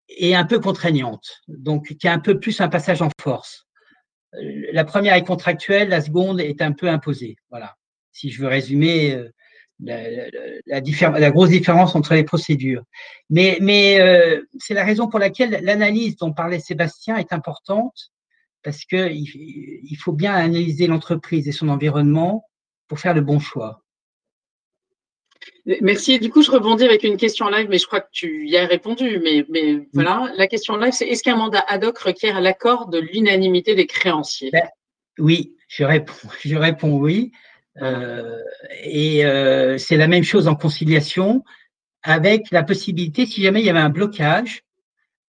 et 0.08 0.36
un 0.36 0.45
peu 0.45 0.60
contraignante, 0.60 1.41
donc 1.47 1.95
qui 1.97 2.08
est 2.08 2.10
un 2.10 2.19
peu 2.19 2.39
plus 2.39 2.62
un 2.62 2.69
passage 2.69 3.02
en 3.02 3.10
force. 3.21 3.67
Euh, 4.36 4.67
la 4.71 4.86
première 4.86 5.15
est 5.15 5.23
contractuelle, 5.23 5.89
la 5.89 6.02
seconde 6.02 6.39
est 6.39 6.62
un 6.62 6.71
peu 6.71 6.88
imposée. 6.88 7.36
Voilà. 7.49 7.75
Si 8.12 8.32
je 8.32 8.41
veux 8.41 8.47
résumer 8.47 9.17
la, 9.82 10.82
la 11.19 11.32
grosse 11.32 11.49
différence 11.49 11.95
entre 11.95 12.13
les 12.13 12.23
procédures. 12.23 12.84
Mais, 13.30 13.58
mais 13.62 13.99
euh, 14.02 14.41
c'est 14.60 14.73
la 14.73 14.84
raison 14.84 15.08
pour 15.08 15.19
laquelle 15.19 15.60
l'analyse 15.63 16.17
dont 16.17 16.34
parlait 16.34 16.60
Sébastien 16.60 17.17
est 17.17 17.32
importante 17.34 18.12
parce 18.63 18.86
qu'il 18.86 19.12
il 19.12 19.95
faut 19.98 20.13
bien 20.13 20.34
analyser 20.34 20.88
l'entreprise 20.88 21.48
et 21.48 21.52
son 21.52 21.69
environnement 21.69 22.45
pour 22.88 23.00
faire 23.00 23.13
le 23.13 23.22
bon 23.22 23.39
choix. 23.39 23.84
Merci. 25.82 26.19
Du 26.19 26.30
coup, 26.30 26.41
je 26.41 26.52
rebondis 26.52 26.84
avec 26.84 27.04
une 27.04 27.17
question 27.17 27.48
live, 27.50 27.67
mais 27.69 27.78
je 27.78 27.86
crois 27.86 28.02
que 28.02 28.10
tu 28.12 28.48
y 28.48 28.58
as 28.58 28.65
répondu. 28.65 29.19
Mais, 29.24 29.45
mais 29.50 29.88
voilà, 29.93 30.32
la 30.36 30.48
question 30.48 30.78
live, 30.78 30.93
c'est 30.93 31.08
est-ce 31.08 31.24
qu'un 31.24 31.36
mandat 31.36 31.63
ad 31.67 31.84
hoc 31.84 31.98
requiert 32.00 32.41
l'accord 32.41 32.88
de 32.88 33.00
l'unanimité 33.00 33.76
des 33.76 33.86
créanciers? 33.86 34.50
Ben, 34.52 34.67
Oui, 35.17 35.56
je 35.67 35.84
réponds, 35.84 36.13
je 36.43 36.56
réponds 36.56 36.98
oui. 36.98 37.32
Euh, 37.82 38.38
et 38.84 39.26
euh, 39.26 39.78
c'est 39.78 39.95
la 39.95 40.08
même 40.08 40.24
chose 40.24 40.48
en 40.48 40.56
conciliation, 40.56 41.43
avec 42.04 42.52
la 42.52 42.63
possibilité, 42.63 43.26
si 43.26 43.41
jamais 43.41 43.62
il 43.62 43.65
y 43.65 43.69
avait 43.69 43.80
un 43.80 43.89
blocage, 43.89 44.63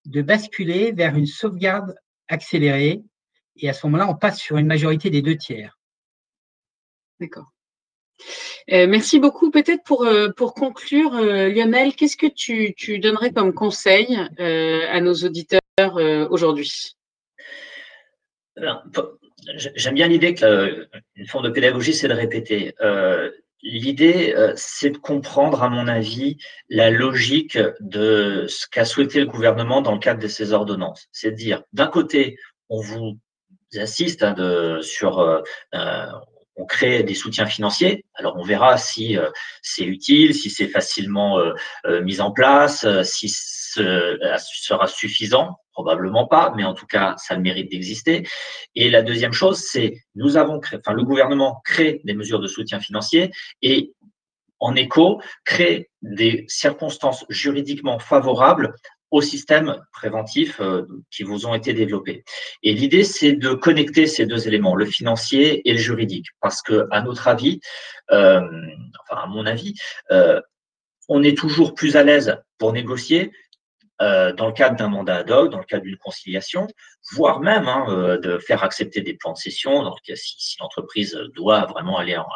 de 0.06 0.22
basculer 0.22 0.92
vers 0.92 1.16
une 1.16 1.26
sauvegarde 1.26 1.94
accélérée 2.28 3.02
et 3.60 3.68
à 3.68 3.72
ce 3.72 3.86
moment-là, 3.86 4.08
on 4.08 4.14
passe 4.14 4.38
sur 4.38 4.56
une 4.56 4.66
majorité 4.66 5.10
des 5.10 5.22
deux 5.22 5.36
tiers. 5.36 5.78
D'accord. 7.20 7.52
Euh, 8.72 8.86
merci 8.86 9.18
beaucoup. 9.18 9.50
Peut-être 9.50 9.82
pour, 9.84 10.04
euh, 10.04 10.28
pour 10.30 10.54
conclure, 10.54 11.14
euh, 11.14 11.48
Lionel, 11.48 11.94
qu'est-ce 11.94 12.16
que 12.16 12.26
tu, 12.26 12.74
tu, 12.74 12.98
donnerais 12.98 13.32
comme 13.32 13.52
conseil 13.52 14.18
euh, 14.38 14.80
à 14.90 15.00
nos 15.00 15.14
auditeurs 15.14 15.60
euh, 15.80 16.28
aujourd'hui? 16.30 16.96
J'aime 19.56 19.94
bien 19.94 20.08
l'idée 20.08 20.34
qu'une 20.34 21.26
forme 21.26 21.44
de 21.44 21.50
pédagogie, 21.50 21.94
c'est 21.94 22.08
de 22.08 22.14
répéter. 22.14 22.74
L'idée, 23.62 24.34
c'est 24.56 24.90
de 24.90 24.98
comprendre, 24.98 25.62
à 25.62 25.70
mon 25.70 25.86
avis, 25.88 26.36
la 26.68 26.90
logique 26.90 27.58
de 27.80 28.44
ce 28.48 28.66
qu'a 28.66 28.84
souhaité 28.84 29.20
le 29.20 29.26
gouvernement 29.26 29.80
dans 29.80 29.92
le 29.92 29.98
cadre 29.98 30.20
de 30.20 30.28
ces 30.28 30.52
ordonnances. 30.52 31.08
C'est 31.10 31.30
de 31.30 31.36
dire, 31.36 31.62
d'un 31.72 31.86
côté, 31.86 32.36
on 32.68 32.82
vous 32.82 33.18
assiste 33.78 34.22
hein, 34.22 34.32
de, 34.32 34.80
sur 34.82 35.20
euh, 35.20 35.40
euh, 35.74 36.06
on 36.56 36.66
crée 36.66 37.02
des 37.02 37.14
soutiens 37.14 37.46
financiers. 37.46 38.04
Alors 38.14 38.36
on 38.36 38.42
verra 38.42 38.76
si 38.76 39.16
euh, 39.16 39.30
c'est 39.62 39.84
utile, 39.84 40.34
si 40.34 40.50
c'est 40.50 40.68
facilement 40.68 41.38
mis 42.02 42.20
en 42.20 42.32
place, 42.32 42.86
si 43.02 43.28
ce 43.28 44.18
sera 44.44 44.86
suffisant. 44.86 45.56
Probablement 45.72 46.26
pas, 46.26 46.52
mais 46.56 46.64
en 46.64 46.74
tout 46.74 46.84
cas, 46.84 47.14
ça 47.16 47.34
le 47.34 47.40
mérite 47.40 47.70
d'exister. 47.70 48.26
Et 48.74 48.90
la 48.90 49.00
deuxième 49.00 49.32
chose, 49.32 49.60
c'est 49.60 49.94
nous 50.14 50.36
avons 50.36 50.60
créé, 50.60 50.78
enfin 50.78 50.94
le 50.94 51.04
gouvernement 51.04 51.62
crée 51.64 52.02
des 52.04 52.12
mesures 52.12 52.40
de 52.40 52.48
soutien 52.48 52.80
financier 52.80 53.30
et 53.62 53.94
en 54.58 54.74
écho 54.76 55.22
crée 55.46 55.88
des 56.02 56.44
circonstances 56.48 57.24
juridiquement 57.30 57.98
favorables 57.98 58.74
au 59.10 59.20
système 59.20 59.76
préventif 59.92 60.60
euh, 60.60 60.86
qui 61.10 61.22
vous 61.22 61.46
ont 61.46 61.54
été 61.54 61.72
développés. 61.72 62.24
Et 62.62 62.72
l'idée, 62.74 63.04
c'est 63.04 63.32
de 63.32 63.52
connecter 63.54 64.06
ces 64.06 64.26
deux 64.26 64.46
éléments, 64.46 64.76
le 64.76 64.86
financier 64.86 65.68
et 65.68 65.72
le 65.72 65.78
juridique, 65.78 66.26
parce 66.40 66.62
que, 66.62 66.86
à 66.90 67.02
notre 67.02 67.28
avis, 67.28 67.60
euh, 68.12 68.40
enfin 69.02 69.22
à 69.22 69.26
mon 69.26 69.46
avis, 69.46 69.74
euh, 70.10 70.40
on 71.08 71.22
est 71.22 71.36
toujours 71.36 71.74
plus 71.74 71.96
à 71.96 72.04
l'aise 72.04 72.36
pour 72.58 72.72
négocier 72.72 73.32
euh, 74.00 74.32
dans 74.32 74.46
le 74.46 74.52
cadre 74.52 74.76
d'un 74.76 74.88
mandat 74.88 75.16
ad 75.16 75.30
hoc, 75.30 75.50
dans 75.50 75.58
le 75.58 75.64
cadre 75.64 75.84
d'une 75.84 75.96
conciliation, 75.98 76.66
voire 77.12 77.40
même 77.40 77.68
hein, 77.68 77.84
euh, 77.88 78.18
de 78.18 78.38
faire 78.38 78.62
accepter 78.62 79.02
des 79.02 79.14
plans 79.14 79.32
de 79.32 79.38
cession, 79.38 79.82
donc 79.82 79.98
si, 80.14 80.34
si 80.38 80.56
l'entreprise 80.60 81.18
doit 81.34 81.66
vraiment 81.66 81.98
aller 81.98 82.14
à, 82.14 82.26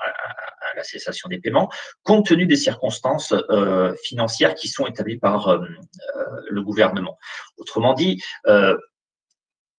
la 0.76 0.82
cessation 0.82 1.28
des 1.28 1.38
paiements, 1.38 1.70
compte 2.02 2.26
tenu 2.26 2.46
des 2.46 2.56
circonstances 2.56 3.32
euh, 3.50 3.94
financières 4.02 4.54
qui 4.54 4.68
sont 4.68 4.86
établies 4.86 5.18
par 5.18 5.48
euh, 5.48 5.58
euh, 5.58 6.24
le 6.48 6.62
gouvernement. 6.62 7.18
Autrement 7.56 7.94
dit, 7.94 8.22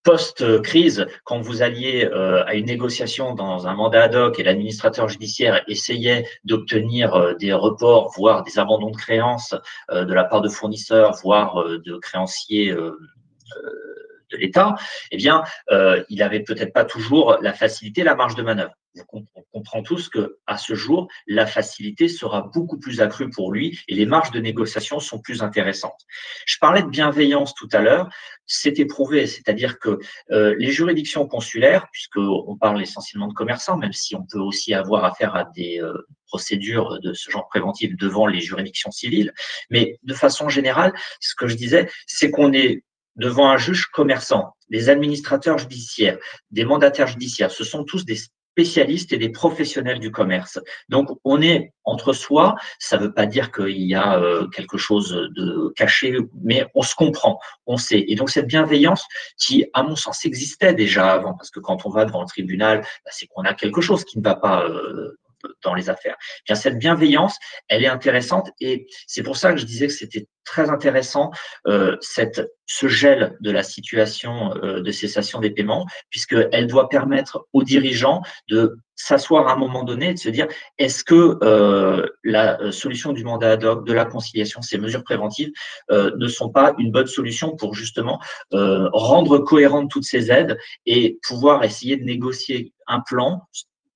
post-crise, 0.05 1.07
quand 1.23 1.41
vous 1.41 1.61
alliez 1.63 2.05
euh, 2.05 2.45
à 2.45 2.53
une 2.53 2.67
négociation 2.67 3.33
dans 3.33 3.67
un 3.67 3.73
mandat 3.73 4.03
ad 4.03 4.15
hoc 4.15 4.39
et 4.39 4.43
l'administrateur 4.43 5.09
judiciaire 5.09 5.63
essayait 5.67 6.25
d'obtenir 6.45 7.15
euh, 7.15 7.33
des 7.33 7.51
reports, 7.51 8.13
voire 8.15 8.43
des 8.43 8.57
abandons 8.59 8.91
de 8.91 8.95
créances 8.95 9.55
euh, 9.91 10.05
de 10.05 10.13
la 10.13 10.23
part 10.23 10.41
de 10.41 10.47
fournisseurs, 10.47 11.15
voire 11.23 11.65
de 11.65 11.97
créanciers 11.97 12.71
de 12.71 14.37
l'État, 14.37 14.75
eh 15.11 15.17
bien, 15.17 15.43
il 15.71 16.17
n'avait 16.17 16.41
peut-être 16.41 16.73
pas 16.73 16.85
toujours 16.85 17.37
la 17.41 17.53
facilité, 17.53 18.03
la 18.03 18.15
marge 18.15 18.35
de 18.35 18.43
manœuvre 18.43 18.73
on 19.11 19.25
comprend 19.51 19.83
tous 19.83 20.09
que 20.09 20.37
à 20.47 20.57
ce 20.57 20.75
jour, 20.75 21.07
la 21.27 21.45
facilité 21.45 22.07
sera 22.07 22.49
beaucoup 22.53 22.79
plus 22.79 23.01
accrue 23.01 23.29
pour 23.29 23.51
lui 23.51 23.79
et 23.87 23.95
les 23.95 24.05
marges 24.05 24.31
de 24.31 24.39
négociation 24.39 24.99
sont 24.99 25.19
plus 25.19 25.41
intéressantes. 25.43 26.05
Je 26.45 26.57
parlais 26.59 26.81
de 26.81 26.87
bienveillance 26.87 27.53
tout 27.53 27.69
à 27.71 27.81
l'heure, 27.81 28.09
c'est 28.45 28.79
éprouvé, 28.79 29.27
c'est-à-dire 29.27 29.79
que 29.79 29.99
euh, 30.31 30.55
les 30.57 30.71
juridictions 30.71 31.27
consulaires, 31.27 31.87
puisqu'on 31.91 32.57
parle 32.59 32.81
essentiellement 32.81 33.27
de 33.27 33.33
commerçants, 33.33 33.77
même 33.77 33.93
si 33.93 34.15
on 34.15 34.25
peut 34.25 34.39
aussi 34.39 34.73
avoir 34.73 35.03
affaire 35.05 35.35
à 35.35 35.45
des 35.55 35.81
euh, 35.81 35.93
procédures 36.27 36.99
de 37.01 37.13
ce 37.13 37.31
genre 37.31 37.47
préventif 37.47 37.95
devant 37.97 38.27
les 38.27 38.41
juridictions 38.41 38.91
civiles, 38.91 39.33
mais 39.69 39.97
de 40.03 40.13
façon 40.13 40.49
générale, 40.49 40.93
ce 41.19 41.35
que 41.35 41.47
je 41.47 41.55
disais, 41.55 41.89
c'est 42.07 42.31
qu'on 42.31 42.53
est 42.53 42.83
devant 43.15 43.49
un 43.49 43.57
juge 43.57 43.85
commerçant, 43.87 44.55
des 44.69 44.89
administrateurs 44.89 45.57
judiciaires, 45.57 46.17
des 46.51 46.65
mandataires 46.65 47.07
judiciaires, 47.07 47.51
ce 47.51 47.63
sont 47.63 47.83
tous 47.83 48.05
des 48.05 48.17
spécialistes 48.55 49.11
et 49.11 49.17
des 49.17 49.29
professionnels 49.29 49.99
du 49.99 50.11
commerce. 50.11 50.59
Donc, 50.87 51.09
on 51.25 51.41
est 51.41 51.73
entre 51.83 52.13
soi. 52.13 52.55
Ça 52.79 52.97
ne 52.97 53.03
veut 53.03 53.13
pas 53.13 53.25
dire 53.25 53.51
qu'il 53.51 53.81
y 53.81 53.95
a 53.95 54.17
euh, 54.17 54.47
quelque 54.47 54.77
chose 54.77 55.09
de 55.35 55.73
caché, 55.75 56.17
mais 56.41 56.65
on 56.73 56.81
se 56.81 56.95
comprend, 56.95 57.37
on 57.65 57.75
sait. 57.75 58.05
Et 58.07 58.15
donc, 58.15 58.29
cette 58.29 58.47
bienveillance 58.47 59.03
qui, 59.37 59.65
à 59.73 59.83
mon 59.83 59.97
sens, 59.97 60.23
existait 60.23 60.73
déjà 60.73 61.11
avant, 61.11 61.33
parce 61.33 61.51
que 61.51 61.59
quand 61.59 61.85
on 61.85 61.89
va 61.89 62.05
devant 62.05 62.21
le 62.21 62.27
tribunal, 62.27 62.79
bah, 63.03 63.11
c'est 63.11 63.27
qu'on 63.27 63.43
a 63.43 63.53
quelque 63.53 63.81
chose 63.81 64.05
qui 64.05 64.19
ne 64.19 64.23
va 64.23 64.35
pas 64.35 64.63
euh, 64.63 65.19
dans 65.63 65.73
les 65.73 65.89
affaires. 65.89 66.15
Eh 66.19 66.43
bien, 66.47 66.55
cette 66.55 66.77
bienveillance, 66.77 67.37
elle 67.67 67.83
est 67.83 67.87
intéressante 67.87 68.49
et 68.59 68.87
c'est 69.07 69.23
pour 69.23 69.37
ça 69.37 69.53
que 69.53 69.59
je 69.59 69.65
disais 69.65 69.87
que 69.87 69.93
c'était 69.93 70.27
très 70.45 70.69
intéressant 70.69 71.31
euh, 71.67 71.97
cette, 71.99 72.47
ce 72.67 72.87
gel 72.87 73.35
de 73.41 73.51
la 73.51 73.63
situation 73.63 74.55
euh, 74.63 74.81
de 74.81 74.91
cessation 74.91 75.39
des 75.39 75.49
paiements, 75.49 75.85
puisqu'elle 76.09 76.67
doit 76.67 76.87
permettre 76.87 77.47
aux 77.51 77.63
dirigeants 77.63 78.21
de 78.47 78.77
s'asseoir 78.95 79.47
à 79.47 79.53
un 79.53 79.57
moment 79.57 79.83
donné 79.83 80.11
et 80.11 80.13
de 80.13 80.19
se 80.19 80.29
dire 80.29 80.47
est-ce 80.77 81.03
que 81.03 81.37
euh, 81.43 82.05
la 82.23 82.71
solution 82.71 83.11
du 83.11 83.25
mandat 83.25 83.53
ad 83.53 83.65
hoc, 83.65 83.85
de 83.85 83.91
la 83.91 84.05
conciliation, 84.05 84.61
ces 84.61 84.77
mesures 84.77 85.03
préventives 85.03 85.51
ne 85.91 86.27
sont 86.27 86.49
pas 86.49 86.73
une 86.77 86.91
bonne 86.91 87.07
solution 87.07 87.57
pour 87.57 87.73
justement 87.73 88.21
rendre 88.51 89.39
cohérentes 89.39 89.91
toutes 89.91 90.05
ces 90.05 90.31
aides 90.31 90.57
et 90.85 91.19
pouvoir 91.27 91.65
essayer 91.65 91.97
de 91.97 92.05
négocier 92.05 92.71
un 92.87 93.01
plan 93.01 93.41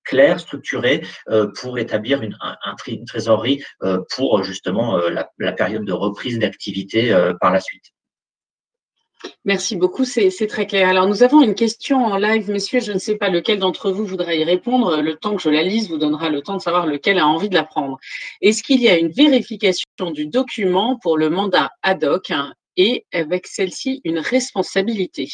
clair, 0.09 0.39
structuré 0.39 1.05
euh, 1.29 1.51
pour 1.61 1.77
établir 1.77 2.23
une, 2.23 2.35
trésorerie 3.05 3.63
euh, 3.83 3.99
pour 4.15 4.43
justement 4.43 4.97
euh, 4.97 5.11
la, 5.37 5.51
période 5.51 5.85
de 5.85 5.93
reprise 5.93 6.39
d'activité 6.39 7.15
par 7.39 7.51
la 7.51 7.59
suite. 7.59 7.85
Merci 9.43 9.75
beaucoup, 9.75 10.05
c'est 10.05 10.47
très 10.47 10.65
clair. 10.65 10.87
Alors, 10.87 11.07
nous 11.07 11.23
avons 11.23 11.41
une 11.41 11.53
question 11.53 12.05
en 12.05 12.17
live, 12.17 12.49
messieurs. 12.49 12.79
Je 12.79 12.93
ne 12.93 12.99
sais 12.99 13.17
pas 13.17 13.29
lequel 13.29 13.59
d'entre 13.59 13.91
vous 13.91 14.05
voudra 14.05 14.33
y 14.33 14.43
répondre. 14.43 15.01
Le 15.01 15.15
temps 15.15 15.35
que 15.35 15.41
je 15.41 15.49
la 15.49 15.61
lise 15.61 15.89
vous 15.89 15.97
donnera 15.97 16.29
le 16.29 16.41
temps 16.41 16.55
de 16.55 16.61
savoir 16.61 16.87
lequel 16.87 17.19
a 17.19 17.27
envie 17.27 17.49
de 17.49 17.55
la 17.55 17.65
prendre. 17.65 17.99
Est-ce 18.41 18.63
qu'il 18.63 18.81
y 18.81 18.87
a 18.87 18.97
une 18.97 19.11
vérification 19.11 20.11
du 20.13 20.27
document 20.27 20.97
pour 20.97 21.17
le 21.17 21.29
mandat 21.29 21.71
ad 21.83 22.03
hoc 22.03 22.31
hein, 22.31 22.53
et 22.77 23.05
avec 23.11 23.47
celle-ci 23.47 23.99
une 24.05 24.19
responsabilité? 24.19 25.27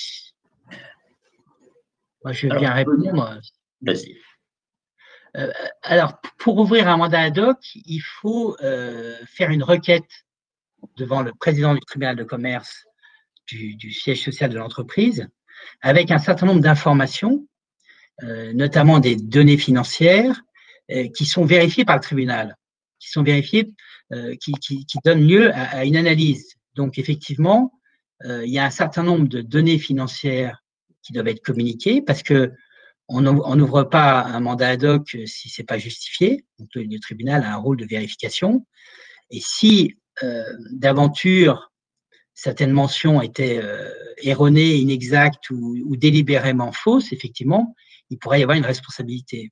Moi, 2.23 2.33
je 2.33 2.47
vais 2.47 2.57
bien 2.57 2.73
répondre. 2.73 3.39
Vas-y. 3.81 4.17
Euh, 5.37 5.51
alors, 5.83 6.19
pour 6.37 6.57
ouvrir 6.57 6.87
un 6.87 6.97
mandat 6.97 7.21
ad 7.21 7.37
hoc, 7.37 7.57
il 7.73 7.99
faut 7.99 8.55
euh, 8.61 9.15
faire 9.27 9.49
une 9.49 9.63
requête 9.63 10.25
devant 10.97 11.21
le 11.21 11.33
président 11.33 11.73
du 11.73 11.81
tribunal 11.81 12.15
de 12.15 12.23
commerce 12.23 12.85
du, 13.47 13.91
siège 13.91 14.23
social 14.23 14.49
de 14.49 14.57
l'entreprise 14.57 15.27
avec 15.81 16.11
un 16.11 16.19
certain 16.19 16.45
nombre 16.45 16.61
d'informations, 16.61 17.47
euh, 18.23 18.53
notamment 18.53 18.99
des 18.99 19.15
données 19.15 19.57
financières, 19.57 20.41
qui 21.15 21.25
sont 21.25 21.45
vérifiées 21.45 21.83
par 21.83 21.95
le 21.95 22.01
tribunal, 22.03 22.55
qui 22.99 23.09
sont 23.09 23.23
vérifiées, 23.23 23.71
qui, 24.39 24.51
qui, 24.53 24.97
donnent 25.03 25.27
lieu 25.27 25.51
à, 25.55 25.83
une 25.83 25.97
analyse. 25.97 26.57
Donc, 26.75 26.99
effectivement, 26.99 27.73
il 28.23 28.51
y 28.51 28.59
a 28.59 28.65
un 28.65 28.69
certain 28.69 29.01
nombre 29.01 29.27
de 29.27 29.41
données 29.41 29.79
financières 29.79 30.61
qui 31.01 31.11
doivent 31.11 31.29
être 31.29 31.43
communiquées 31.43 32.03
parce 32.03 32.21
que 32.21 32.51
on 33.07 33.21
n'ouvre 33.21 33.83
pas 33.83 34.23
un 34.23 34.39
mandat 34.39 34.69
ad 34.69 34.83
hoc 34.83 35.17
si 35.25 35.49
c'est 35.49 35.63
pas 35.63 35.77
justifié. 35.77 36.45
Le, 36.73 36.97
tribunal 36.99 37.43
a 37.43 37.53
un 37.53 37.57
rôle 37.57 37.77
de 37.77 37.85
vérification. 37.85 38.65
Et 39.29 39.39
si 39.41 39.97
euh, 40.23 40.43
d'aventure 40.71 41.71
certaines 42.33 42.71
mentions 42.71 43.21
étaient 43.21 43.59
euh, 43.63 43.89
erronées, 44.17 44.75
inexactes 44.75 45.49
ou, 45.49 45.95
délibérément 45.95 46.71
fausses, 46.71 47.13
effectivement, 47.13 47.75
il 48.09 48.19
pourrait 48.19 48.41
y 48.41 48.43
avoir 48.43 48.57
une 48.57 48.65
responsabilité. 48.65 49.51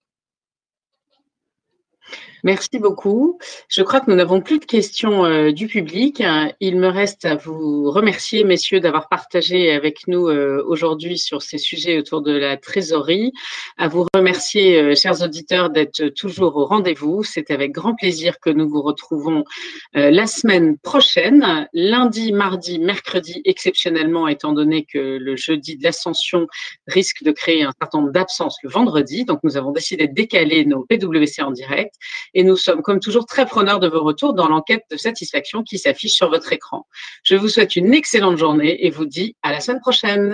Merci 2.45 2.77
beaucoup. 2.77 3.39
Je 3.69 3.81
crois 3.83 4.01
que 4.01 4.11
nous 4.11 4.17
n'avons 4.17 4.41
plus 4.41 4.59
de 4.59 4.65
questions 4.65 5.23
euh, 5.23 5.53
du 5.53 5.67
public. 5.67 6.21
Il 6.59 6.77
me 6.77 6.89
reste 6.89 7.23
à 7.23 7.35
vous 7.35 7.89
remercier, 7.89 8.43
messieurs, 8.43 8.81
d'avoir 8.81 9.07
partagé 9.07 9.71
avec 9.71 10.09
nous 10.09 10.27
euh, 10.27 10.61
aujourd'hui 10.67 11.17
sur 11.17 11.41
ces 11.41 11.57
sujets 11.57 11.97
autour 11.97 12.21
de 12.21 12.33
la 12.33 12.57
trésorerie. 12.57 13.31
À 13.77 13.87
vous 13.87 14.05
remercier, 14.13 14.77
euh, 14.77 14.93
chers 14.93 15.21
auditeurs, 15.21 15.69
d'être 15.69 16.09
toujours 16.09 16.57
au 16.57 16.65
rendez-vous. 16.65 17.23
C'est 17.23 17.49
avec 17.49 17.71
grand 17.71 17.95
plaisir 17.95 18.41
que 18.41 18.49
nous 18.49 18.67
vous 18.67 18.81
retrouvons 18.81 19.45
la 19.93 20.27
semaine 20.27 20.77
prochaine, 20.77 21.67
lundi, 21.73 22.33
mardi, 22.33 22.79
mercredi, 22.79 23.41
exceptionnellement, 23.45 24.27
étant 24.27 24.51
donné 24.51 24.85
que 24.85 25.17
le 25.17 25.35
jeudi 25.37 25.77
de 25.77 25.83
l'ascension 25.83 26.47
risque 26.87 27.23
de 27.23 27.31
créer 27.31 27.63
un 27.63 27.71
certain 27.79 27.99
nombre 27.99 28.11
d'absences 28.11 28.57
le 28.63 28.69
vendredi. 28.69 29.23
Donc, 29.23 29.39
nous 29.43 29.55
avons 29.55 29.71
décidé 29.71 30.07
de 30.07 30.13
décaler 30.13 30.65
nos 30.65 30.83
PWC 30.83 31.41
en 31.41 31.51
direct 31.51 31.95
et 32.33 32.43
nous 32.43 32.57
sommes 32.57 32.81
comme 32.81 32.99
toujours 32.99 33.25
très 33.25 33.45
preneurs 33.45 33.79
de 33.79 33.87
vos 33.87 34.03
retours 34.03 34.33
dans 34.33 34.47
l'enquête 34.47 34.83
de 34.91 34.97
satisfaction 34.97 35.63
qui 35.63 35.77
s'affiche 35.77 36.13
sur 36.13 36.29
votre 36.29 36.51
écran. 36.53 36.87
Je 37.23 37.35
vous 37.35 37.47
souhaite 37.47 37.75
une 37.75 37.93
excellente 37.93 38.37
journée 38.37 38.85
et 38.85 38.89
vous 38.89 39.05
dis 39.05 39.35
à 39.43 39.51
la 39.51 39.59
semaine 39.59 39.79
prochaine. 39.79 40.33